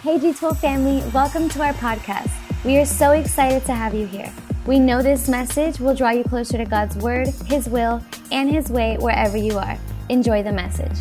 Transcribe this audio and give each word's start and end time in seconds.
Hey 0.00 0.16
G12 0.16 0.58
family, 0.58 1.02
welcome 1.12 1.48
to 1.48 1.60
our 1.60 1.72
podcast. 1.72 2.30
We 2.64 2.78
are 2.78 2.86
so 2.86 3.10
excited 3.10 3.64
to 3.64 3.74
have 3.74 3.94
you 3.94 4.06
here. 4.06 4.32
We 4.64 4.78
know 4.78 5.02
this 5.02 5.28
message 5.28 5.80
will 5.80 5.92
draw 5.92 6.10
you 6.10 6.22
closer 6.22 6.56
to 6.56 6.64
God's 6.64 6.96
Word, 6.96 7.26
His 7.46 7.68
will, 7.68 8.00
and 8.30 8.48
His 8.48 8.70
way 8.70 8.96
wherever 9.00 9.36
you 9.36 9.58
are. 9.58 9.76
Enjoy 10.08 10.40
the 10.44 10.52
message. 10.52 10.96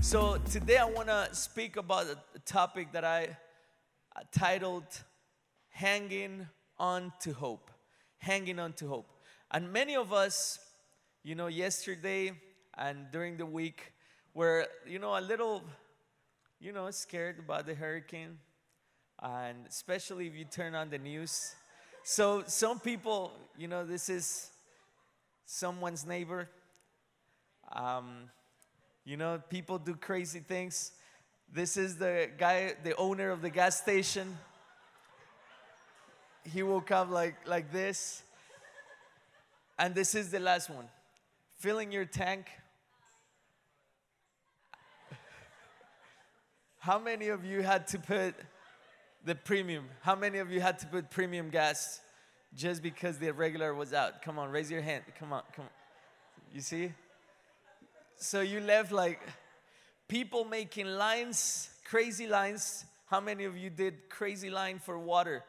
So, 0.00 0.38
today 0.50 0.78
I 0.78 0.86
want 0.86 1.08
to 1.08 1.28
speak 1.32 1.76
about 1.76 2.06
a 2.06 2.38
topic 2.46 2.92
that 2.92 3.04
I 3.04 3.36
uh, 4.16 4.20
titled 4.32 4.86
Hanging 5.68 6.48
On 6.78 7.12
to 7.20 7.34
Hope. 7.34 7.70
Hanging 8.16 8.58
On 8.58 8.72
to 8.72 8.88
Hope. 8.88 9.10
And 9.50 9.70
many 9.70 9.96
of 9.96 10.14
us, 10.14 10.58
you 11.22 11.34
know, 11.34 11.48
yesterday 11.48 12.32
and 12.78 13.10
during 13.12 13.36
the 13.36 13.44
week 13.44 13.92
were, 14.32 14.66
you 14.86 14.98
know, 14.98 15.18
a 15.18 15.20
little, 15.20 15.62
you 16.64 16.72
know, 16.72 16.90
scared 16.90 17.38
about 17.38 17.66
the 17.66 17.74
hurricane. 17.74 18.38
And 19.22 19.66
especially 19.68 20.26
if 20.28 20.34
you 20.34 20.46
turn 20.46 20.74
on 20.74 20.88
the 20.88 20.96
news. 20.96 21.54
So, 22.04 22.42
some 22.46 22.80
people, 22.80 23.32
you 23.58 23.68
know, 23.68 23.84
this 23.84 24.08
is 24.08 24.50
someone's 25.44 26.06
neighbor. 26.06 26.48
Um, 27.70 28.30
you 29.04 29.18
know, 29.18 29.42
people 29.50 29.78
do 29.78 29.94
crazy 29.94 30.40
things. 30.40 30.92
This 31.52 31.76
is 31.76 31.98
the 31.98 32.30
guy, 32.38 32.72
the 32.82 32.96
owner 32.96 33.30
of 33.30 33.42
the 33.42 33.50
gas 33.50 33.78
station. 33.78 34.38
He 36.50 36.62
woke 36.62 36.90
up 36.90 37.10
like, 37.10 37.46
like 37.46 37.72
this. 37.72 38.22
And 39.78 39.94
this 39.94 40.14
is 40.14 40.30
the 40.30 40.40
last 40.40 40.70
one 40.70 40.88
filling 41.58 41.92
your 41.92 42.06
tank. 42.06 42.46
How 46.84 46.98
many 46.98 47.28
of 47.28 47.46
you 47.46 47.62
had 47.62 47.86
to 47.88 47.98
put 47.98 48.34
the 49.24 49.34
premium? 49.34 49.86
How 50.02 50.14
many 50.14 50.36
of 50.36 50.52
you 50.52 50.60
had 50.60 50.78
to 50.80 50.86
put 50.86 51.10
premium 51.10 51.48
gas 51.48 52.02
just 52.54 52.82
because 52.82 53.16
the 53.16 53.32
regular 53.32 53.72
was 53.72 53.94
out? 53.94 54.20
Come 54.20 54.38
on, 54.38 54.50
raise 54.50 54.70
your 54.70 54.82
hand. 54.82 55.02
Come 55.18 55.32
on, 55.32 55.44
come 55.56 55.64
on. 55.64 55.70
You 56.52 56.60
see? 56.60 56.92
So 58.16 58.42
you 58.42 58.60
left 58.60 58.92
like 58.92 59.18
people 60.08 60.44
making 60.44 60.84
lines, 60.84 61.70
crazy 61.86 62.26
lines. 62.26 62.84
How 63.06 63.18
many 63.18 63.44
of 63.44 63.56
you 63.56 63.70
did 63.70 64.10
crazy 64.10 64.50
line 64.50 64.78
for 64.78 64.98
water? 64.98 65.42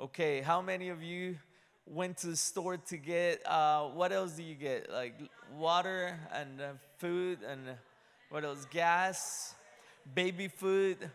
Okay, 0.00 0.40
how 0.40 0.62
many 0.62 0.88
of 0.88 1.02
you 1.02 1.36
went 1.84 2.16
to 2.18 2.28
the 2.28 2.36
store 2.36 2.78
to 2.78 2.96
get 2.96 3.46
uh, 3.46 3.82
what 3.88 4.12
else 4.12 4.32
do 4.32 4.42
you 4.42 4.54
get? 4.54 4.90
Like 4.90 5.14
water 5.58 6.18
and 6.32 6.58
uh, 6.58 6.64
food 6.96 7.40
and 7.46 7.60
what 8.30 8.46
else? 8.46 8.66
Gas, 8.70 9.54
baby 10.14 10.48
food, 10.48 11.10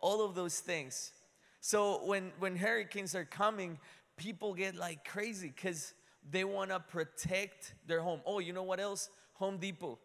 all 0.00 0.24
of 0.24 0.34
those 0.34 0.60
things. 0.60 1.12
So 1.60 2.04
when 2.04 2.32
when 2.38 2.56
hurricanes 2.56 3.14
are 3.14 3.24
coming, 3.24 3.78
people 4.16 4.54
get 4.54 4.74
like 4.76 5.04
crazy 5.04 5.52
because 5.54 5.94
they 6.30 6.44
want 6.44 6.70
to 6.70 6.80
protect 6.80 7.74
their 7.86 8.00
home. 8.00 8.20
Oh, 8.26 8.38
you 8.38 8.52
know 8.52 8.62
what 8.62 8.80
else? 8.80 9.10
Home 9.34 9.58
Depot. 9.58 9.98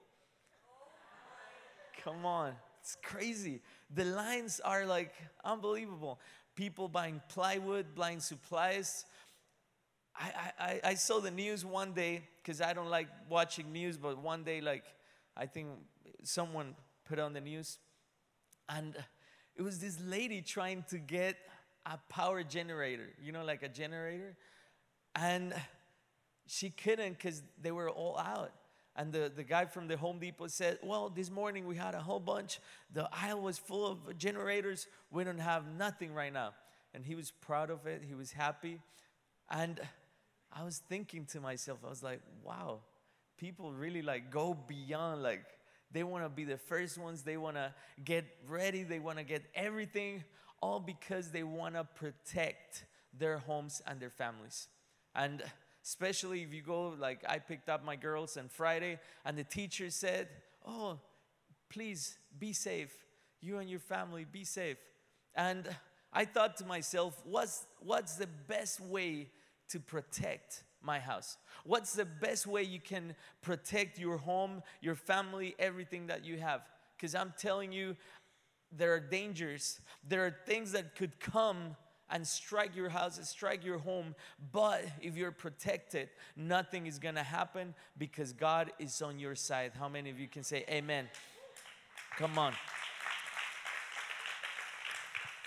Come 2.03 2.25
on, 2.25 2.53
it's 2.81 2.97
crazy. 3.03 3.61
The 3.93 4.05
lines 4.05 4.61
are 4.63 4.85
like 4.85 5.13
unbelievable. 5.43 6.19
People 6.55 6.87
buying 6.87 7.21
plywood, 7.29 7.95
buying 7.95 8.19
supplies. 8.19 9.05
I, 10.15 10.51
I, 10.59 10.79
I 10.83 10.93
saw 10.95 11.19
the 11.21 11.31
news 11.31 11.65
one 11.65 11.93
day 11.93 12.23
because 12.41 12.59
I 12.61 12.73
don't 12.73 12.89
like 12.89 13.07
watching 13.29 13.71
news, 13.71 13.97
but 13.97 14.17
one 14.17 14.43
day, 14.43 14.59
like, 14.59 14.83
I 15.37 15.45
think 15.45 15.69
someone 16.23 16.75
put 17.07 17.19
on 17.19 17.31
the 17.31 17.39
news, 17.39 17.79
and 18.69 18.95
uh, 18.95 19.01
it 19.55 19.61
was 19.61 19.79
this 19.79 19.99
lady 19.99 20.41
trying 20.41 20.85
to 20.89 20.97
get 20.97 21.35
a 21.85 21.97
power 22.09 22.43
generator, 22.43 23.09
you 23.21 23.31
know, 23.31 23.43
like 23.43 23.63
a 23.63 23.67
generator, 23.67 24.35
and 25.15 25.53
she 26.45 26.69
couldn't 26.69 27.13
because 27.13 27.41
they 27.61 27.71
were 27.71 27.89
all 27.89 28.17
out. 28.17 28.51
And 28.95 29.13
the, 29.13 29.31
the 29.33 29.43
guy 29.43 29.65
from 29.65 29.87
the 29.87 29.95
Home 29.97 30.19
Depot 30.19 30.47
said, 30.47 30.79
Well, 30.83 31.09
this 31.09 31.29
morning 31.29 31.65
we 31.65 31.75
had 31.75 31.95
a 31.95 31.99
whole 31.99 32.19
bunch. 32.19 32.59
The 32.93 33.07
aisle 33.11 33.41
was 33.41 33.57
full 33.57 33.85
of 33.87 34.17
generators. 34.17 34.87
We 35.11 35.23
don't 35.23 35.39
have 35.39 35.63
nothing 35.77 36.13
right 36.13 36.33
now. 36.33 36.53
And 36.93 37.05
he 37.05 37.15
was 37.15 37.31
proud 37.31 37.69
of 37.69 37.85
it. 37.85 38.01
He 38.05 38.15
was 38.15 38.31
happy. 38.31 38.81
And 39.49 39.79
I 40.51 40.63
was 40.63 40.81
thinking 40.89 41.25
to 41.27 41.39
myself, 41.39 41.79
I 41.85 41.89
was 41.89 42.03
like, 42.03 42.19
wow, 42.43 42.79
people 43.37 43.71
really 43.71 44.01
like 44.01 44.31
go 44.31 44.53
beyond, 44.53 45.23
like, 45.23 45.45
they 45.91 46.03
want 46.03 46.23
to 46.23 46.29
be 46.29 46.43
the 46.43 46.57
first 46.57 46.97
ones. 46.97 47.23
They 47.23 47.37
want 47.37 47.55
to 47.55 47.73
get 48.03 48.25
ready. 48.47 48.83
They 48.83 48.99
want 48.99 49.17
to 49.17 49.23
get 49.23 49.43
everything, 49.55 50.23
all 50.61 50.79
because 50.79 51.31
they 51.31 51.43
want 51.43 51.75
to 51.75 51.83
protect 51.83 52.85
their 53.17 53.39
homes 53.39 53.81
and 53.87 53.99
their 53.99 54.11
families. 54.11 54.67
And 55.15 55.43
especially 55.83 56.43
if 56.43 56.53
you 56.53 56.61
go, 56.61 56.93
like 56.99 57.23
I 57.27 57.39
picked 57.39 57.69
up 57.69 57.83
my 57.83 57.95
girls 57.95 58.37
on 58.37 58.49
Friday, 58.49 58.99
and 59.25 59.37
the 59.37 59.43
teacher 59.43 59.89
said, 59.89 60.27
Oh, 60.65 60.99
please 61.69 62.17
be 62.37 62.53
safe. 62.53 62.93
You 63.41 63.57
and 63.57 63.69
your 63.69 63.79
family, 63.79 64.25
be 64.29 64.43
safe. 64.43 64.77
And 65.35 65.67
I 66.11 66.25
thought 66.25 66.57
to 66.57 66.65
myself, 66.65 67.21
what's, 67.23 67.65
what's 67.79 68.15
the 68.15 68.27
best 68.47 68.79
way 68.81 69.29
to 69.69 69.79
protect 69.79 70.63
my 70.81 70.99
house? 70.99 71.37
What's 71.65 71.93
the 71.93 72.05
best 72.05 72.47
way 72.47 72.63
you 72.63 72.79
can 72.79 73.15
protect 73.41 73.99
your 73.99 74.17
home, 74.17 74.63
your 74.81 74.95
family, 74.95 75.55
everything 75.59 76.07
that 76.07 76.25
you 76.25 76.37
have? 76.37 76.61
Because 76.95 77.15
I'm 77.15 77.33
telling 77.37 77.71
you, 77.71 77.95
there 78.71 78.93
are 78.93 78.99
dangers, 78.99 79.79
there 80.07 80.25
are 80.25 80.35
things 80.45 80.73
that 80.73 80.95
could 80.95 81.19
come 81.19 81.75
and 82.09 82.25
strike 82.25 82.75
your 82.75 82.89
house, 82.89 83.19
strike 83.27 83.63
your 83.63 83.77
home. 83.77 84.15
But 84.51 84.85
if 85.01 85.15
you're 85.15 85.31
protected, 85.31 86.09
nothing 86.35 86.87
is 86.87 86.99
gonna 86.99 87.23
happen 87.23 87.75
because 87.97 88.33
God 88.33 88.71
is 88.79 89.01
on 89.01 89.19
your 89.19 89.35
side. 89.35 89.73
How 89.77 89.89
many 89.89 90.09
of 90.09 90.19
you 90.19 90.27
can 90.27 90.43
say 90.43 90.65
amen? 90.69 91.07
Come 92.17 92.37
on. 92.37 92.53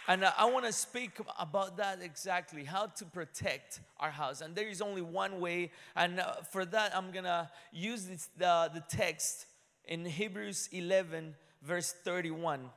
And 0.09 0.25
I 0.25 0.47
want 0.47 0.67
to 0.67 0.73
speak 0.73 1.13
about 1.39 1.77
that 1.77 2.01
exactly 2.03 2.65
how 2.65 2.87
to 2.87 3.05
protect 3.05 3.81
our 4.01 4.11
house. 4.11 4.41
And 4.41 4.55
there 4.57 4.69
is 4.69 4.83
only 4.83 5.03
one 5.03 5.41
way. 5.41 5.71
And 5.95 6.19
uh, 6.19 6.35
for 6.51 6.65
that, 6.65 6.97
I'm 6.97 7.13
going 7.13 7.25
to 7.25 7.49
use 7.73 8.07
this, 8.07 8.29
the, 8.37 8.71
the 8.75 8.83
text 8.89 9.47
in 9.85 10.05
Hebrews 10.05 10.69
11, 10.73 11.37
verse 11.63 11.95
31. 12.05 12.71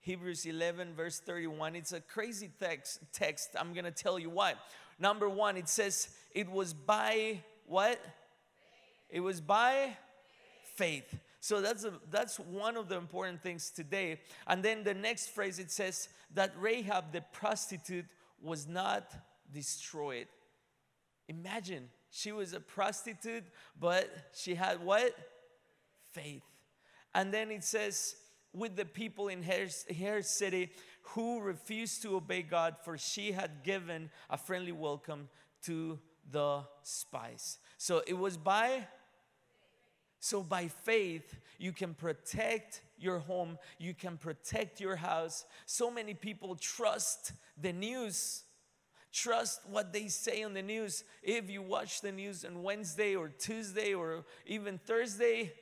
Hebrews 0.00 0.46
11, 0.46 0.94
verse 0.94 1.20
31. 1.20 1.76
It's 1.76 1.92
a 1.92 2.00
crazy 2.00 2.50
text. 2.58 3.00
text. 3.12 3.50
I'm 3.58 3.72
going 3.72 3.84
to 3.84 3.92
tell 3.92 4.18
you 4.18 4.30
why. 4.30 4.54
Number 4.98 5.28
one, 5.28 5.56
it 5.56 5.68
says, 5.68 6.08
It 6.34 6.50
was 6.50 6.74
by 6.74 7.40
what? 7.66 8.00
It 9.10 9.20
was 9.20 9.40
by 9.40 9.96
faith. 10.74 11.14
So 11.40 11.60
that's, 11.60 11.84
a, 11.84 11.92
that's 12.10 12.38
one 12.38 12.76
of 12.76 12.88
the 12.88 12.96
important 12.96 13.42
things 13.42 13.70
today. 13.70 14.20
And 14.46 14.62
then 14.62 14.82
the 14.82 14.94
next 14.94 15.28
phrase 15.28 15.58
it 15.58 15.70
says 15.70 16.08
that 16.34 16.52
Rahab 16.58 17.12
the 17.12 17.22
prostitute 17.32 18.06
was 18.42 18.66
not 18.66 19.12
destroyed. 19.52 20.26
Imagine 21.28 21.88
she 22.10 22.32
was 22.32 22.52
a 22.52 22.60
prostitute, 22.60 23.44
but 23.78 24.10
she 24.34 24.54
had 24.54 24.82
what? 24.84 25.14
Faith. 26.12 26.44
And 27.14 27.32
then 27.32 27.50
it 27.50 27.64
says, 27.64 28.16
with 28.52 28.76
the 28.76 28.84
people 28.84 29.28
in 29.28 29.42
her, 29.42 29.66
her 30.00 30.22
city 30.22 30.70
who 31.02 31.40
refused 31.40 32.02
to 32.02 32.16
obey 32.16 32.42
God, 32.42 32.76
for 32.82 32.98
she 32.98 33.32
had 33.32 33.62
given 33.62 34.10
a 34.28 34.36
friendly 34.36 34.72
welcome 34.72 35.28
to 35.62 35.98
the 36.30 36.62
spies. 36.82 37.58
So 37.76 38.02
it 38.06 38.14
was 38.14 38.36
by 38.36 38.86
so, 40.20 40.42
by 40.42 40.66
faith, 40.68 41.38
you 41.58 41.72
can 41.72 41.94
protect 41.94 42.82
your 42.98 43.20
home, 43.20 43.58
you 43.78 43.94
can 43.94 44.16
protect 44.16 44.80
your 44.80 44.96
house. 44.96 45.44
So 45.66 45.90
many 45.90 46.14
people 46.14 46.56
trust 46.56 47.32
the 47.60 47.72
news, 47.72 48.42
trust 49.12 49.60
what 49.70 49.92
they 49.92 50.08
say 50.08 50.42
on 50.42 50.54
the 50.54 50.62
news. 50.62 51.04
If 51.22 51.48
you 51.48 51.62
watch 51.62 52.00
the 52.00 52.10
news 52.10 52.44
on 52.44 52.62
Wednesday 52.64 53.14
or 53.14 53.28
Tuesday 53.28 53.94
or 53.94 54.24
even 54.44 54.78
Thursday, 54.78 55.52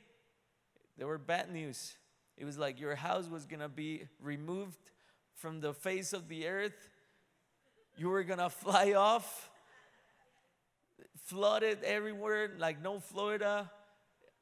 there 0.97 1.07
were 1.07 1.19
bad 1.19 1.51
news. 1.51 1.95
It 2.35 2.45
was 2.45 2.57
like 2.57 2.79
your 2.79 2.95
house 2.95 3.29
was 3.29 3.45
gonna 3.45 3.69
be 3.69 4.07
removed 4.19 4.91
from 5.35 5.61
the 5.61 5.73
face 5.73 6.13
of 6.13 6.29
the 6.29 6.47
earth, 6.47 6.89
you 7.95 8.09
were 8.09 8.23
gonna 8.23 8.49
fly 8.49 8.93
off, 8.93 9.51
flooded 11.25 11.83
everywhere, 11.83 12.53
like 12.57 12.81
no 12.81 12.99
Florida 12.99 13.69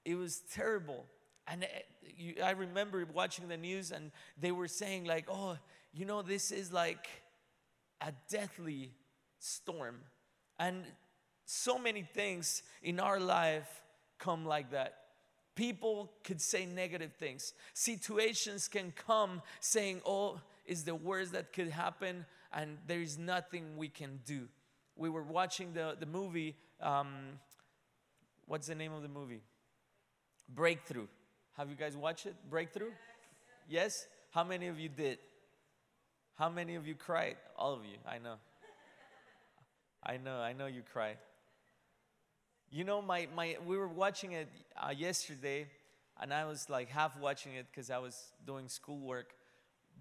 it 0.06 0.16
was 0.16 0.44
terrible. 0.54 1.06
And 1.48 1.64
eh, 1.64 2.44
I 2.44 2.52
remember 2.52 3.06
watching 3.12 3.48
the 3.48 3.58
news, 3.58 3.92
and 3.92 4.12
they 4.40 4.52
were 4.52 4.68
saying, 4.68 5.06
like, 5.06 5.26
oh, 5.30 5.58
you 5.94 6.06
know, 6.06 6.22
this 6.22 6.52
is 6.52 6.72
like 6.72 7.08
a 8.02 8.14
deathly 8.30 8.92
storm. 9.40 9.98
And 10.60 10.84
so 11.46 11.78
many 11.78 12.04
things 12.04 12.64
in 12.82 13.00
our 13.00 13.20
life 13.20 13.84
come 14.18 14.46
like 14.46 14.72
that. 14.72 14.98
People 15.56 16.12
could 16.24 16.42
say 16.42 16.66
negative 16.66 17.14
things. 17.14 17.54
Situations 17.74 18.68
can 18.68 18.92
come 18.92 19.42
saying, 19.60 20.02
oh, 20.06 20.40
is 20.66 20.84
the 20.84 20.96
worst 20.96 21.34
that 21.34 21.54
could 21.54 21.70
happen, 21.70 22.26
and 22.52 22.78
there 22.88 23.02
is 23.02 23.18
nothing 23.18 23.78
we 23.78 23.88
can 23.88 24.20
do. 24.26 24.48
We 24.96 25.10
were 25.10 25.24
watching 25.24 25.74
the, 25.74 25.96
the 26.00 26.06
movie, 26.06 26.56
um, 26.82 27.40
what's 28.48 28.68
the 28.68 28.76
name 28.76 28.94
of 28.94 29.02
the 29.02 29.10
movie? 29.10 29.42
Breakthrough. 30.50 31.08
Have 31.58 31.70
you 31.70 31.76
guys 31.76 31.96
watched 31.96 32.26
it? 32.26 32.36
Breakthrough? 32.50 32.92
Yes? 33.68 34.08
How 34.32 34.44
many 34.44 34.68
of 34.68 34.80
you 34.80 34.90
did? 34.90 35.20
How 36.36 36.50
many 36.50 36.76
of 36.76 36.86
you 36.86 36.96
cried? 36.96 37.38
All 37.58 37.74
of 37.74 37.86
you, 37.86 37.98
I 38.06 38.18
know. 38.18 38.36
I 40.04 40.18
know, 40.18 40.38
I 40.38 40.54
know 40.54 40.68
you 40.68 40.84
cried. 40.94 41.18
You 42.70 42.84
know, 42.84 43.02
my, 43.02 43.28
my, 43.36 43.58
we 43.66 43.78
were 43.78 43.88
watching 43.88 44.34
it 44.34 44.50
uh, 44.76 44.90
yesterday, 44.90 45.68
and 46.20 46.34
I 46.34 46.46
was 46.46 46.70
like 46.70 46.90
half 46.90 47.18
watching 47.18 47.56
it 47.56 47.68
because 47.72 47.90
I 47.90 47.98
was 48.00 48.34
doing 48.46 48.68
schoolwork. 48.68 49.34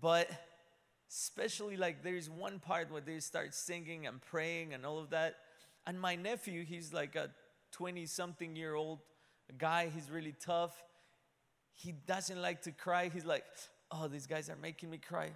But 0.00 0.28
especially 1.10 1.76
like 1.76 2.02
there's 2.02 2.28
one 2.28 2.58
part 2.58 2.90
where 2.90 3.00
they 3.00 3.20
start 3.20 3.54
singing 3.54 4.06
and 4.06 4.20
praying 4.20 4.74
and 4.74 4.84
all 4.84 4.98
of 4.98 5.10
that. 5.10 5.36
And 5.86 6.00
my 6.00 6.16
nephew, 6.16 6.64
he's 6.64 6.92
like 6.92 7.14
a 7.14 7.30
20 7.72 8.06
something 8.06 8.56
year 8.56 8.74
old 8.74 8.98
guy, 9.52 9.90
he's 9.94 10.10
really 10.10 10.34
tough. 10.40 10.74
He 11.74 11.92
doesn't 11.92 12.40
like 12.40 12.62
to 12.62 12.72
cry. 12.72 13.10
He's 13.12 13.24
like, 13.24 13.44
oh, 13.90 14.08
these 14.08 14.26
guys 14.26 14.48
are 14.48 14.56
making 14.56 14.90
me 14.90 14.98
cry. 14.98 15.30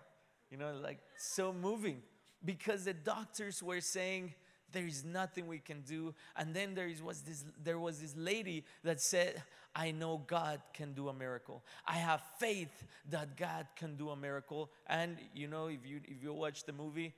You 0.51 0.57
know, 0.57 0.73
like 0.83 0.99
so 1.17 1.53
moving 1.53 2.03
because 2.45 2.85
the 2.85 2.95
doctors 2.95 3.63
were 3.63 3.81
saying, 3.81 4.35
there 4.73 4.87
is 4.87 5.05
nothing 5.05 5.47
we 5.47 5.59
can 5.59 5.81
do. 5.83 6.15
And 6.37 6.55
then 6.55 6.75
there 6.75 6.91
was 7.03 7.23
this, 7.23 7.45
there 7.63 7.79
was 7.79 8.01
this 8.01 8.15
lady 8.17 8.65
that 8.85 9.01
said, 9.01 9.43
I 9.75 9.91
know 9.91 10.23
God 10.27 10.61
can 10.75 10.93
do 10.93 11.09
a 11.09 11.15
miracle. 11.15 11.65
I 11.87 11.95
have 11.95 12.23
faith 12.39 12.85
that 13.11 13.37
God 13.37 13.67
can 13.77 13.97
do 13.97 14.11
a 14.11 14.17
miracle. 14.17 14.71
And 14.87 15.17
you 15.35 15.49
know, 15.49 15.69
if 15.69 15.87
you 15.87 16.01
if 16.05 16.23
you 16.23 16.33
watch 16.33 16.65
the 16.65 16.73
movie, 16.73 17.15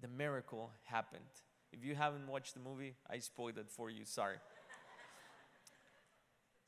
the 0.00 0.08
miracle 0.08 0.70
happened. 0.84 1.22
If 1.72 1.84
you 1.84 1.94
haven't 1.94 2.26
watched 2.26 2.54
the 2.54 2.60
movie, 2.60 2.94
I 3.08 3.18
spoiled 3.18 3.58
it 3.58 3.70
for 3.70 3.90
you. 3.90 4.04
Sorry. 4.04 4.36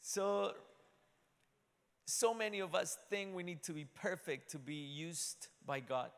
So 0.03 0.53
so 2.05 2.35
many 2.35 2.59
of 2.61 2.75
us 2.75 2.99
think 3.09 3.35
we 3.35 3.43
need 3.43 3.63
to 3.63 3.73
be 3.73 3.85
perfect 3.85 4.51
to 4.51 4.59
be 4.59 4.75
used 4.75 5.47
by 5.65 5.81
God. 5.81 6.11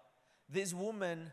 This 0.48 0.74
woman, 0.74 1.30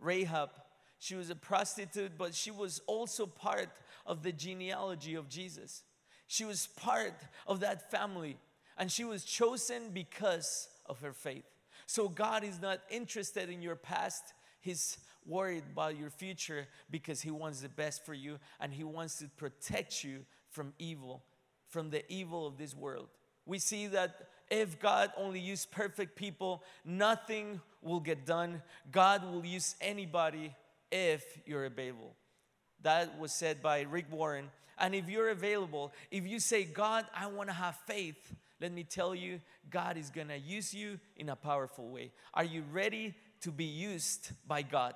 Rahab, 0.00 0.50
she 0.98 1.14
was 1.14 1.30
a 1.30 1.36
prostitute, 1.36 2.12
but 2.18 2.34
she 2.34 2.50
was 2.50 2.80
also 2.86 3.26
part 3.26 3.68
of 4.06 4.22
the 4.22 4.32
genealogy 4.32 5.14
of 5.14 5.28
Jesus. 5.28 5.84
She 6.26 6.44
was 6.44 6.66
part 6.66 7.14
of 7.46 7.60
that 7.60 7.90
family, 7.90 8.36
and 8.76 8.90
she 8.90 9.04
was 9.04 9.24
chosen 9.24 9.90
because 9.92 10.68
of 10.86 11.00
her 11.00 11.12
faith. 11.12 11.44
So 11.86 12.08
God 12.08 12.42
is 12.42 12.60
not 12.60 12.80
interested 12.90 13.50
in 13.50 13.62
your 13.62 13.76
past, 13.76 14.32
He's 14.60 14.98
worried 15.26 15.64
about 15.72 15.98
your 15.98 16.10
future 16.10 16.66
because 16.90 17.20
He 17.20 17.30
wants 17.30 17.60
the 17.60 17.68
best 17.68 18.04
for 18.04 18.14
you 18.14 18.38
and 18.60 18.72
He 18.72 18.84
wants 18.84 19.18
to 19.18 19.28
protect 19.36 20.04
you 20.04 20.24
from 20.50 20.72
evil, 20.78 21.22
from 21.70 21.90
the 21.90 22.10
evil 22.12 22.46
of 22.46 22.58
this 22.58 22.74
world. 22.74 23.08
We 23.46 23.58
see 23.58 23.86
that 23.88 24.28
if 24.50 24.78
God 24.78 25.12
only 25.16 25.40
used 25.40 25.70
perfect 25.70 26.16
people, 26.16 26.62
nothing 26.84 27.60
will 27.82 28.00
get 28.00 28.26
done. 28.26 28.62
God 28.90 29.24
will 29.24 29.44
use 29.44 29.76
anybody 29.80 30.54
if 30.90 31.24
you're 31.46 31.64
available. 31.64 32.14
That 32.82 33.18
was 33.18 33.32
said 33.32 33.62
by 33.62 33.82
Rick 33.82 34.06
Warren. 34.10 34.50
And 34.78 34.94
if 34.94 35.08
you're 35.08 35.28
available, 35.28 35.92
if 36.10 36.26
you 36.26 36.40
say, 36.40 36.64
God, 36.64 37.06
I 37.14 37.26
want 37.26 37.48
to 37.48 37.54
have 37.54 37.76
faith, 37.86 38.34
let 38.60 38.72
me 38.72 38.82
tell 38.82 39.14
you, 39.14 39.40
God 39.70 39.96
is 39.96 40.10
going 40.10 40.28
to 40.28 40.38
use 40.38 40.74
you 40.74 40.98
in 41.16 41.28
a 41.28 41.36
powerful 41.36 41.88
way. 41.88 42.12
Are 42.34 42.44
you 42.44 42.64
ready 42.72 43.14
to 43.42 43.50
be 43.50 43.64
used 43.64 44.32
by 44.46 44.62
God? 44.62 44.94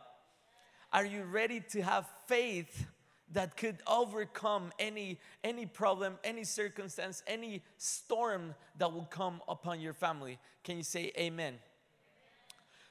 Are 0.93 1.05
you 1.05 1.25
ready 1.25 1.61
to 1.71 1.83
have 1.83 2.07
faith 2.27 2.87
that 3.35 3.57
could 3.57 3.77
overcome 3.87 4.73
any 4.79 5.19
any 5.43 5.67
problem, 5.67 6.19
any 6.25 6.45
circumstance, 6.45 7.23
any 7.27 7.63
storm 7.77 8.55
that 8.79 8.93
will 8.93 9.05
come 9.05 9.43
upon 9.47 9.81
your 9.81 9.93
family? 9.93 10.39
Can 10.63 10.79
you 10.79 10.83
say 10.83 11.13
amen? 11.19 11.59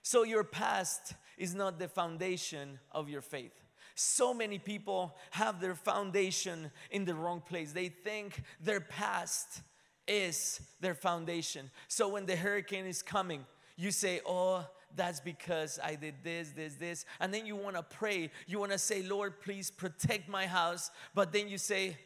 So 0.04 0.24
your 0.24 0.44
past 0.44 1.14
is 1.38 1.56
not 1.56 1.80
the 1.80 1.88
foundation 1.88 2.80
of 2.92 3.10
your 3.10 3.22
faith. 3.22 3.64
So 3.96 4.34
many 4.34 4.60
people 4.60 5.16
have 5.32 5.62
their 5.62 5.76
foundation 5.76 6.72
in 6.92 7.06
the 7.06 7.16
wrong 7.16 7.42
place. 7.42 7.72
They 7.72 7.90
think 7.90 8.44
their 8.62 8.82
past 8.82 9.62
is 10.08 10.60
their 10.82 10.96
foundation. 10.96 11.72
So 11.88 12.10
when 12.10 12.26
the 12.26 12.36
hurricane 12.36 12.86
is 12.86 13.02
coming, 13.02 13.46
you 13.78 13.92
say, 13.92 14.22
Oh, 14.26 14.66
that's 14.96 15.20
because 15.20 15.80
I 15.84 15.96
did 15.96 16.16
this, 16.24 16.50
this, 16.50 16.76
this. 16.76 17.06
And 17.20 17.34
then 17.34 17.46
you 17.46 17.56
want 17.56 17.76
to 17.76 17.84
pray. 17.84 18.32
You 18.48 18.60
want 18.60 18.72
to 18.72 18.78
say, 18.78 19.02
Lord, 19.04 19.42
please 19.42 19.72
protect 19.72 20.30
my 20.30 20.46
house. 20.46 20.92
But 21.16 21.32
then 21.32 21.48
you 21.48 21.58
say, 21.58 21.98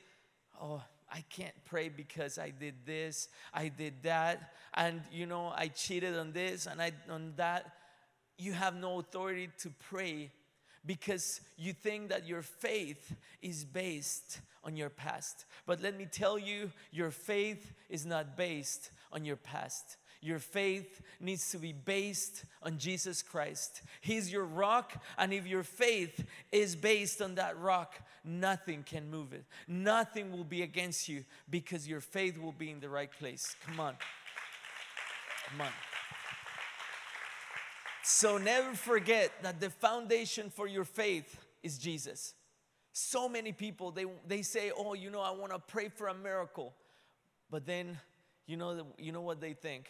Oh, 0.60 0.82
I 1.12 1.24
can't 1.30 1.54
pray 1.66 1.90
because 1.90 2.38
I 2.38 2.50
did 2.50 2.74
this, 2.86 3.30
I 3.54 3.70
did 3.70 4.04
that, 4.04 4.54
and 4.74 5.02
you 5.12 5.26
know, 5.26 5.54
I 5.56 5.68
cheated 5.68 6.18
on 6.18 6.34
this 6.34 6.66
and 6.66 6.82
I 6.82 6.92
on 7.10 7.34
that 7.38 7.72
you 8.38 8.54
have 8.54 8.76
no 8.76 9.00
authority 9.00 9.50
to 9.60 9.74
pray 9.90 10.32
because 10.86 11.42
you 11.58 11.74
think 11.74 12.10
that 12.10 12.28
your 12.28 12.42
faith 12.42 13.16
is 13.42 13.66
based 13.66 14.42
on 14.64 14.76
your 14.76 14.90
past. 14.90 15.46
But 15.66 15.82
let 15.82 15.98
me 15.98 16.06
tell 16.06 16.38
you, 16.38 16.72
your 16.92 17.12
faith 17.12 17.74
is 17.90 18.06
not 18.06 18.38
based 18.38 18.92
on 19.12 19.26
your 19.26 19.36
past. 19.36 19.98
Your 20.28 20.40
faith 20.40 21.02
needs 21.22 21.52
to 21.52 21.58
be 21.58 21.72
based 21.72 22.44
on 22.62 22.78
Jesus 22.78 23.22
Christ. 23.22 23.82
He's 24.02 24.30
your 24.30 24.44
rock, 24.44 25.02
and 25.18 25.32
if 25.32 25.48
your 25.48 25.64
faith 25.64 26.26
is 26.52 26.76
based 26.76 27.22
on 27.22 27.36
that 27.36 27.58
rock, 27.58 27.96
nothing 28.26 28.84
can 28.84 29.10
move 29.10 29.32
it. 29.32 29.46
Nothing 29.70 30.34
will 30.34 30.44
be 30.44 30.64
against 30.64 31.08
you 31.08 31.24
because 31.50 31.88
your 31.88 32.02
faith 32.02 32.38
will 32.38 32.52
be 32.52 32.70
in 32.70 32.82
the 32.82 32.90
right 32.90 33.10
place. 33.10 33.56
Come 33.66 33.80
on. 33.80 33.96
Come 35.50 35.62
on. 35.62 35.72
So 38.04 38.38
never 38.38 38.74
forget 38.74 39.32
that 39.44 39.62
the 39.62 39.70
foundation 39.70 40.50
for 40.50 40.68
your 40.68 40.84
faith 40.84 41.40
is 41.64 41.78
Jesus. 41.78 42.34
So 42.92 43.30
many 43.30 43.54
people 43.54 43.92
they 43.92 44.06
they 44.28 44.42
say, 44.42 44.72
"Oh, 44.76 44.94
you 44.94 45.10
know, 45.10 45.22
I 45.22 45.32
want 45.32 45.54
to 45.54 45.60
pray 45.60 45.88
for 45.88 46.10
a 46.10 46.14
miracle." 46.14 46.74
But 47.50 47.66
then, 47.66 47.98
you 48.46 48.58
know, 48.58 48.88
you 48.98 49.14
know 49.14 49.22
what 49.22 49.40
they 49.40 49.54
think? 49.54 49.90